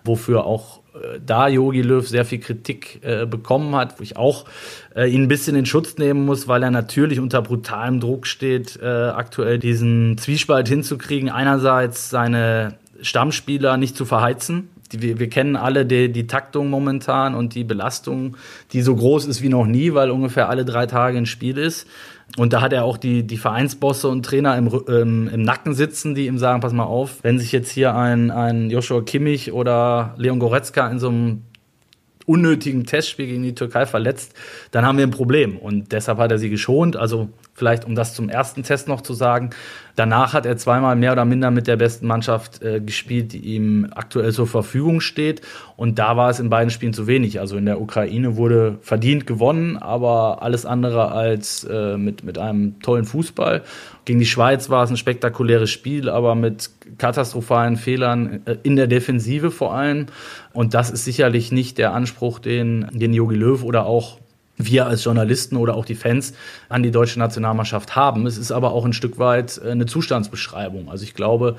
wofür 0.03 0.45
auch 0.45 0.79
da 1.25 1.47
Yogi 1.47 1.81
Löw 1.81 2.07
sehr 2.07 2.25
viel 2.25 2.39
Kritik 2.39 2.99
äh, 3.03 3.25
bekommen 3.25 3.75
hat, 3.75 3.99
wo 3.99 4.03
ich 4.03 4.17
auch 4.17 4.45
äh, 4.95 5.09
ihn 5.09 5.23
ein 5.23 5.27
bisschen 5.27 5.55
in 5.55 5.65
Schutz 5.65 5.97
nehmen 5.97 6.25
muss, 6.25 6.47
weil 6.47 6.63
er 6.63 6.71
natürlich 6.71 7.19
unter 7.19 7.41
brutalem 7.41 7.99
Druck 7.99 8.27
steht, 8.27 8.79
äh, 8.81 8.85
aktuell 8.85 9.59
diesen 9.59 10.17
Zwiespalt 10.17 10.67
hinzukriegen. 10.67 11.29
Einerseits 11.29 12.09
seine 12.09 12.75
Stammspieler 13.01 13.77
nicht 13.77 13.95
zu 13.95 14.05
verheizen. 14.05 14.69
Die, 14.91 15.01
wir, 15.01 15.19
wir 15.19 15.29
kennen 15.29 15.55
alle 15.55 15.85
die, 15.85 16.11
die 16.11 16.27
Taktung 16.27 16.69
momentan 16.69 17.35
und 17.35 17.55
die 17.55 17.63
Belastung, 17.63 18.37
die 18.73 18.81
so 18.81 18.95
groß 18.95 19.25
ist 19.25 19.41
wie 19.41 19.49
noch 19.49 19.65
nie, 19.65 19.93
weil 19.93 20.11
ungefähr 20.11 20.49
alle 20.49 20.65
drei 20.65 20.85
Tage 20.85 21.17
ein 21.17 21.25
Spiel 21.25 21.57
ist. 21.57 21.87
Und 22.37 22.53
da 22.53 22.61
hat 22.61 22.73
er 22.73 22.83
auch 22.83 22.97
die, 22.97 23.23
die 23.23 23.37
Vereinsbosse 23.37 24.07
und 24.07 24.25
Trainer 24.25 24.55
im, 24.57 24.69
ähm, 24.87 25.29
im 25.33 25.41
Nacken 25.41 25.73
sitzen, 25.73 26.13
die 26.13 26.27
ihm 26.27 26.37
sagen, 26.37 26.61
pass 26.61 26.73
mal 26.73 26.83
auf, 26.83 27.23
wenn 27.23 27.39
sich 27.39 27.51
jetzt 27.51 27.71
hier 27.71 27.95
ein, 27.95 28.29
ein 28.29 28.69
Joshua 28.69 29.01
Kimmich 29.01 29.51
oder 29.51 30.13
Leon 30.17 30.39
Goretzka 30.39 30.87
in 30.89 30.99
so 30.99 31.09
einem 31.09 31.41
unnötigen 32.29 32.85
Testspiel 32.85 33.25
gegen 33.25 33.41
die 33.41 33.55
Türkei 33.55 33.87
verletzt, 33.87 34.35
dann 34.69 34.85
haben 34.85 34.99
wir 34.99 35.07
ein 35.07 35.11
Problem. 35.11 35.57
Und 35.57 35.91
deshalb 35.91 36.19
hat 36.19 36.31
er 36.31 36.37
sie 36.37 36.51
geschont. 36.51 36.95
Also 36.95 37.29
vielleicht, 37.59 37.85
um 37.85 37.93
das 37.93 38.15
zum 38.15 38.29
ersten 38.29 38.63
Test 38.63 38.87
noch 38.87 39.01
zu 39.01 39.13
sagen, 39.13 39.51
danach 39.95 40.33
hat 40.33 40.45
er 40.45 40.57
zweimal 40.57 40.95
mehr 40.95 41.11
oder 41.11 41.25
minder 41.25 41.51
mit 41.51 41.67
der 41.67 41.75
besten 41.75 42.07
Mannschaft 42.07 42.63
äh, 42.63 42.79
gespielt, 42.79 43.33
die 43.33 43.39
ihm 43.39 43.87
aktuell 43.93 44.31
zur 44.31 44.47
Verfügung 44.47 45.01
steht. 45.01 45.41
Und 45.75 45.99
da 45.99 46.17
war 46.17 46.29
es 46.29 46.39
in 46.39 46.49
beiden 46.49 46.71
Spielen 46.71 46.93
zu 46.93 47.05
wenig. 47.05 47.39
Also 47.39 47.57
in 47.57 47.65
der 47.65 47.81
Ukraine 47.81 48.37
wurde 48.37 48.77
verdient 48.81 49.27
gewonnen, 49.27 49.77
aber 49.77 50.41
alles 50.41 50.65
andere 50.65 51.11
als 51.11 51.65
äh, 51.65 51.97
mit, 51.97 52.23
mit 52.23 52.37
einem 52.37 52.79
tollen 52.79 53.05
Fußball. 53.05 53.61
Gegen 54.05 54.19
die 54.19 54.25
Schweiz 54.25 54.69
war 54.69 54.83
es 54.83 54.89
ein 54.89 54.97
spektakuläres 54.97 55.69
Spiel, 55.69 56.09
aber 56.09 56.33
mit 56.33 56.71
katastrophalen 56.97 57.75
Fehlern 57.75 58.41
äh, 58.45 58.55
in 58.63 58.77
der 58.77 58.87
Defensive 58.87 59.51
vor 59.51 59.73
allem. 59.73 60.07
Und 60.53 60.73
das 60.73 60.89
ist 60.89 61.03
sicherlich 61.03 61.51
nicht 61.51 61.77
der 61.77 61.93
Anspruch, 61.93 62.39
den, 62.39 62.87
den 62.93 63.13
Jogi 63.13 63.35
Löw 63.35 63.63
oder 63.63 63.85
auch 63.85 64.18
wir 64.59 64.85
als 64.85 65.03
Journalisten 65.05 65.55
oder 65.55 65.75
auch 65.75 65.85
die 65.85 65.95
Fans 65.95 66.33
an 66.67 66.83
die 66.83 66.91
deutsche 66.91 67.17
Nationalmannschaft 67.17 67.95
haben. 67.95 68.27
Es 68.27 68.37
ist 68.37 68.51
aber 68.51 68.73
auch 68.73 68.85
ein 68.85 68.93
Stück 68.93 69.17
weit 69.17 69.59
äh, 69.63 69.71
eine 69.71 69.85
Zustandsbeschreibung. 69.85 70.89
Also 70.89 71.03
ich 71.05 71.15
glaube, 71.15 71.55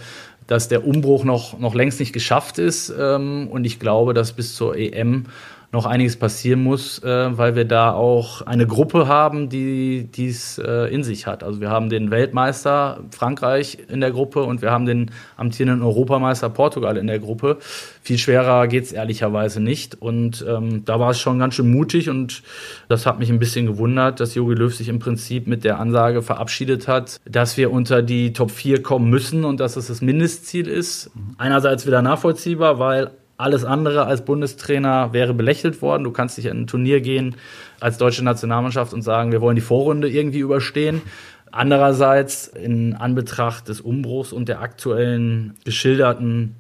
dass 0.47 0.69
der 0.69 0.87
Umbruch 0.87 1.25
noch, 1.25 1.59
noch 1.59 1.75
längst 1.75 1.99
nicht 1.99 2.13
geschafft 2.13 2.59
ist 2.59 2.93
ähm, 2.97 3.49
und 3.49 3.65
ich 3.65 3.81
glaube, 3.81 4.15
dass 4.15 4.33
bis 4.33 4.55
zur 4.55 4.77
EM 4.77 5.27
noch 5.73 5.87
einiges 5.87 6.17
passieren 6.17 6.63
muss, 6.65 6.99
äh, 7.05 7.39
weil 7.39 7.55
wir 7.55 7.65
da 7.65 7.93
auch 7.93 8.43
eine 8.43 8.67
Gruppe 8.67 9.07
haben, 9.07 9.49
die 9.49 10.09
dies 10.13 10.59
äh, 10.59 10.93
in 10.93 11.05
sich 11.05 11.27
hat. 11.27 11.45
Also 11.45 11.61
wir 11.61 11.71
haben 11.71 11.89
den 11.91 12.11
Weltmeister 12.11 13.05
Frankreich 13.13 13.79
in 13.89 14.01
der 14.01 14.11
Gruppe 14.11 14.43
und 14.43 14.63
wir 14.63 14.73
haben 14.73 14.85
den 14.85 15.13
amtierenden 15.37 15.83
Europameister 15.83 16.51
Portugal 16.51 16.97
in 16.97 17.07
der 17.07 17.21
Gruppe. 17.21 17.59
Viel 18.03 18.19
schwerer 18.19 18.67
geht's 18.67 18.91
ehrlicherweise 18.91 19.61
nicht. 19.61 20.01
Und 20.01 20.45
ähm, 20.49 20.85
da 20.85 20.99
war 20.99 21.11
es 21.11 21.21
schon 21.21 21.39
ganz 21.39 21.55
schön 21.55 21.71
mutig 21.71 22.11
und 22.11 22.43
das 22.89 23.07
hat 23.07 23.21
mich 23.21 23.31
ein 23.31 23.39
bisschen 23.39 23.67
gewundert, 23.67 24.19
dass 24.19 24.35
Jogi 24.35 24.55
Löw 24.55 24.75
sich 24.75 24.89
im 24.89 24.99
Prinzip 24.99 25.47
mit 25.47 25.63
der 25.63 25.79
Ansage 25.79 26.23
verabschiedet 26.23 26.89
hat, 26.89 27.21
dass 27.25 27.57
wir 27.57 27.71
unter 27.71 28.03
die 28.03 28.33
Top 28.33 28.51
4 28.51 28.83
kommen 28.83 29.09
müssen 29.09 29.45
und 29.45 29.61
dass 29.61 29.77
es 29.77 29.87
das 29.87 30.01
Mindestziel 30.01 30.67
ist. 30.67 31.11
Einerseits 31.39 31.87
wieder 31.87 32.03
nachvollziehbar, 32.03 32.81
weil 32.81 33.13
alles 33.41 33.65
andere 33.65 34.07
als 34.07 34.25
Bundestrainer 34.25 35.13
wäre 35.13 35.35
belächelt 35.35 35.83
worden. 35.83 36.05
Du 36.05 36.11
kannst 36.11 36.39
nicht 36.39 36.47
in 36.47 36.63
ein 36.63 36.67
Turnier 36.67 37.01
gehen 37.01 37.37
als 37.81 37.99
deutsche 37.99 38.25
Nationalmannschaft 38.25 38.93
und 38.93 39.03
sagen, 39.03 39.33
wir 39.33 39.41
wollen 39.41 39.57
die 39.57 39.63
Vorrunde 39.63 40.09
irgendwie 40.09 40.41
überstehen. 40.41 41.03
Andererseits 41.53 42.47
in 42.47 42.95
Anbetracht 42.95 43.69
des 43.69 43.81
Umbruchs 43.81 44.33
und 44.33 44.49
der 44.49 44.61
aktuellen 44.61 45.55
geschilderten 45.65 46.57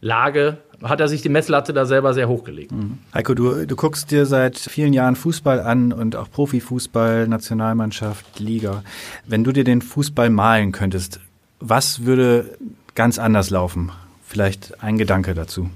Lage 0.00 0.58
hat 0.82 1.00
er 1.00 1.08
sich 1.08 1.20
die 1.20 1.28
Messlatte 1.28 1.74
da 1.74 1.84
selber 1.84 2.14
sehr 2.14 2.28
hochgelegt. 2.28 2.72
Mhm. 2.72 2.98
Heiko, 3.12 3.34
du, 3.34 3.66
du 3.66 3.76
guckst 3.76 4.10
dir 4.10 4.24
seit 4.24 4.58
vielen 4.58 4.94
Jahren 4.94 5.14
Fußball 5.14 5.60
an 5.60 5.92
und 5.92 6.16
auch 6.16 6.30
Profifußball, 6.30 7.28
Nationalmannschaft, 7.28 8.40
Liga. 8.40 8.82
Wenn 9.26 9.44
du 9.44 9.52
dir 9.52 9.64
den 9.64 9.82
Fußball 9.82 10.30
malen 10.30 10.72
könntest, 10.72 11.20
was 11.58 12.06
würde 12.06 12.56
ganz 12.94 13.18
anders 13.18 13.50
laufen? 13.50 13.92
Vielleicht 14.26 14.82
ein 14.82 14.96
Gedanke 14.96 15.34
dazu. 15.34 15.68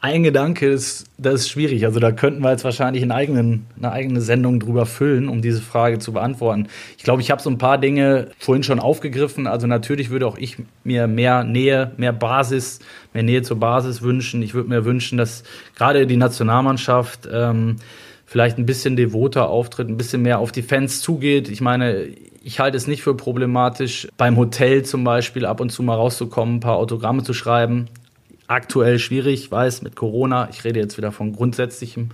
Ein 0.00 0.22
Gedanke 0.22 0.66
ist, 0.66 1.06
das 1.18 1.34
ist 1.34 1.48
schwierig. 1.50 1.84
Also 1.84 2.00
da 2.00 2.12
könnten 2.12 2.42
wir 2.42 2.50
jetzt 2.50 2.64
wahrscheinlich 2.64 3.02
einen 3.02 3.12
eigenen, 3.12 3.66
eine 3.76 3.92
eigene 3.92 4.20
Sendung 4.20 4.60
drüber 4.60 4.86
füllen, 4.86 5.28
um 5.28 5.42
diese 5.42 5.60
Frage 5.60 5.98
zu 5.98 6.12
beantworten. 6.12 6.68
Ich 6.96 7.04
glaube, 7.04 7.22
ich 7.22 7.30
habe 7.30 7.42
so 7.42 7.50
ein 7.50 7.58
paar 7.58 7.78
Dinge 7.78 8.28
vorhin 8.38 8.62
schon 8.62 8.80
aufgegriffen. 8.80 9.46
Also 9.46 9.66
natürlich 9.66 10.10
würde 10.10 10.26
auch 10.26 10.38
ich 10.38 10.56
mir 10.84 11.06
mehr 11.06 11.44
Nähe, 11.44 11.92
mehr 11.96 12.12
Basis, 12.12 12.80
mehr 13.12 13.22
Nähe 13.22 13.42
zur 13.42 13.58
Basis 13.58 14.02
wünschen. 14.02 14.42
Ich 14.42 14.54
würde 14.54 14.68
mir 14.68 14.84
wünschen, 14.84 15.18
dass 15.18 15.44
gerade 15.76 16.06
die 16.06 16.16
Nationalmannschaft 16.16 17.28
ähm, 17.30 17.76
vielleicht 18.26 18.58
ein 18.58 18.66
bisschen 18.66 18.96
devoter 18.96 19.48
auftritt, 19.48 19.88
ein 19.88 19.96
bisschen 19.96 20.22
mehr 20.22 20.38
auf 20.38 20.52
die 20.52 20.62
Fans 20.62 21.00
zugeht. 21.00 21.48
Ich 21.48 21.60
meine, 21.60 22.08
ich 22.42 22.60
halte 22.60 22.76
es 22.76 22.86
nicht 22.86 23.02
für 23.02 23.14
problematisch, 23.14 24.08
beim 24.16 24.36
Hotel 24.36 24.82
zum 24.82 25.04
Beispiel 25.04 25.46
ab 25.46 25.60
und 25.60 25.70
zu 25.70 25.82
mal 25.82 25.94
rauszukommen, 25.94 26.56
ein 26.56 26.60
paar 26.60 26.76
Autogramme 26.76 27.22
zu 27.22 27.32
schreiben 27.32 27.88
aktuell 28.46 28.98
schwierig, 28.98 29.50
weiß, 29.50 29.82
mit 29.82 29.96
Corona. 29.96 30.48
Ich 30.50 30.64
rede 30.64 30.80
jetzt 30.80 30.96
wieder 30.96 31.12
von 31.12 31.32
Grundsätzlichem. 31.32 32.10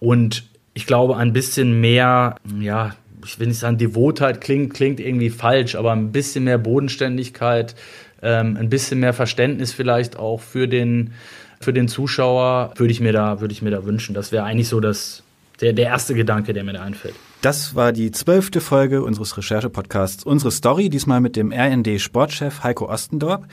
Und 0.00 0.44
ich 0.74 0.86
glaube, 0.86 1.16
ein 1.16 1.32
bisschen 1.32 1.80
mehr, 1.80 2.36
ja, 2.60 2.94
ich 3.24 3.38
will 3.38 3.48
nicht 3.48 3.58
sagen, 3.58 3.78
Devotheit 3.78 4.40
klingt, 4.40 4.74
klingt 4.74 5.00
irgendwie 5.00 5.30
falsch, 5.30 5.74
aber 5.74 5.92
ein 5.92 6.12
bisschen 6.12 6.44
mehr 6.44 6.58
Bodenständigkeit, 6.58 7.74
ähm, 8.22 8.56
ein 8.56 8.68
bisschen 8.68 9.00
mehr 9.00 9.12
Verständnis 9.12 9.72
vielleicht 9.72 10.16
auch 10.16 10.40
für 10.40 10.68
den, 10.68 11.12
für 11.60 11.72
den 11.72 11.88
Zuschauer, 11.88 12.72
würde 12.76 12.92
ich 12.92 13.00
mir 13.00 13.12
da, 13.12 13.40
würde 13.40 13.52
ich 13.52 13.62
mir 13.62 13.70
da 13.70 13.84
wünschen. 13.84 14.14
Das 14.14 14.32
wäre 14.32 14.44
eigentlich 14.44 14.68
so 14.68 14.80
das, 14.80 15.22
der, 15.60 15.72
der 15.72 15.86
erste 15.86 16.14
Gedanke, 16.14 16.52
der 16.52 16.64
mir 16.64 16.74
da 16.74 16.82
einfällt. 16.82 17.14
Das 17.40 17.76
war 17.76 17.92
die 17.92 18.10
zwölfte 18.10 18.60
Folge 18.60 19.02
unseres 19.02 19.36
Recherche-Podcasts 19.36 20.24
Unsere 20.24 20.50
Story, 20.50 20.88
diesmal 20.88 21.20
mit 21.20 21.36
dem 21.36 21.52
RND-Sportchef 21.52 22.64
Heiko 22.64 22.88
Ostendorp 22.88 23.46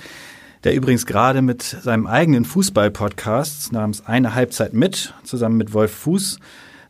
der 0.65 0.73
übrigens 0.73 1.06
gerade 1.06 1.43
mit 1.43 1.62
seinem 1.62 2.08
eigenen 2.08 2.43
Fußball-Podcast 2.43 3.71
namens 3.71 4.04
Eine 4.08 4.34
Halbzeit 4.34 4.73
mit, 4.73 5.13
zusammen 5.23 5.58
mit 5.58 5.73
Wolf 5.73 5.91
Fuß, 5.91 6.39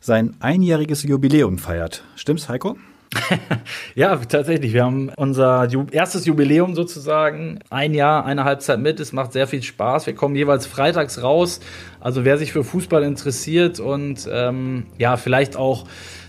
sein 0.00 0.34
einjähriges 0.40 1.02
Jubiläum 1.02 1.58
feiert. 1.58 2.02
Stimmt's, 2.16 2.48
Heiko? 2.48 2.78
ja, 3.94 4.16
tatsächlich. 4.16 4.72
Wir 4.72 4.84
haben 4.84 5.10
unser 5.16 5.68
erstes 5.92 6.24
Jubiläum 6.24 6.74
sozusagen. 6.74 7.58
Ein 7.68 7.92
Jahr, 7.92 8.24
eine 8.24 8.44
Halbzeit 8.44 8.80
mit. 8.80 8.98
Es 8.98 9.12
macht 9.12 9.32
sehr 9.32 9.46
viel 9.46 9.62
Spaß. 9.62 10.06
Wir 10.06 10.14
kommen 10.14 10.36
jeweils 10.36 10.66
freitags 10.66 11.22
raus. 11.22 11.60
Also 12.00 12.24
wer 12.24 12.38
sich 12.38 12.52
für 12.52 12.64
Fußball 12.64 13.02
interessiert 13.02 13.78
und 13.78 14.26
ähm, 14.32 14.86
ja, 14.96 15.18
vielleicht 15.18 15.56
auch 15.56 15.84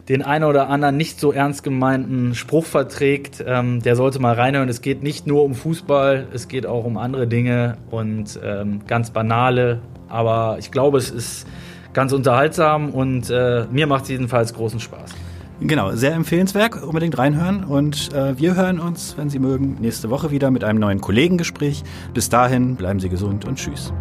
den 0.09 0.21
einen 0.21 0.45
oder 0.45 0.69
anderen 0.69 0.95
nicht 0.95 1.19
so 1.19 1.31
ernst 1.31 1.63
gemeinten 1.63 2.33
Spruch 2.33 2.65
verträgt, 2.65 3.43
ähm, 3.45 3.81
der 3.81 3.95
sollte 3.95 4.19
mal 4.19 4.35
reinhören. 4.35 4.69
Es 4.69 4.81
geht 4.81 5.03
nicht 5.03 5.27
nur 5.27 5.43
um 5.43 5.53
Fußball, 5.53 6.27
es 6.33 6.47
geht 6.47 6.65
auch 6.65 6.85
um 6.85 6.97
andere 6.97 7.27
Dinge 7.27 7.77
und 7.91 8.39
ähm, 8.43 8.81
ganz 8.87 9.11
banale. 9.11 9.79
Aber 10.07 10.57
ich 10.59 10.71
glaube, 10.71 10.97
es 10.97 11.09
ist 11.09 11.47
ganz 11.93 12.13
unterhaltsam 12.13 12.91
und 12.91 13.29
äh, 13.29 13.65
mir 13.71 13.87
macht 13.87 14.03
es 14.03 14.09
jedenfalls 14.09 14.53
großen 14.53 14.79
Spaß. 14.79 15.11
Genau, 15.59 15.91
sehr 15.93 16.13
empfehlenswert, 16.13 16.81
unbedingt 16.83 17.17
reinhören. 17.17 17.63
Und 17.63 18.13
äh, 18.13 18.37
wir 18.37 18.55
hören 18.55 18.79
uns, 18.79 19.17
wenn 19.17 19.29
Sie 19.29 19.39
mögen, 19.39 19.77
nächste 19.81 20.09
Woche 20.09 20.29
wieder 20.29 20.51
mit 20.51 20.63
einem 20.63 20.79
neuen 20.79 21.01
Kollegengespräch. 21.01 21.83
Bis 22.13 22.29
dahin 22.29 22.75
bleiben 22.75 22.99
Sie 22.99 23.09
gesund 23.09 23.45
und 23.45 23.57
tschüss. 23.57 23.91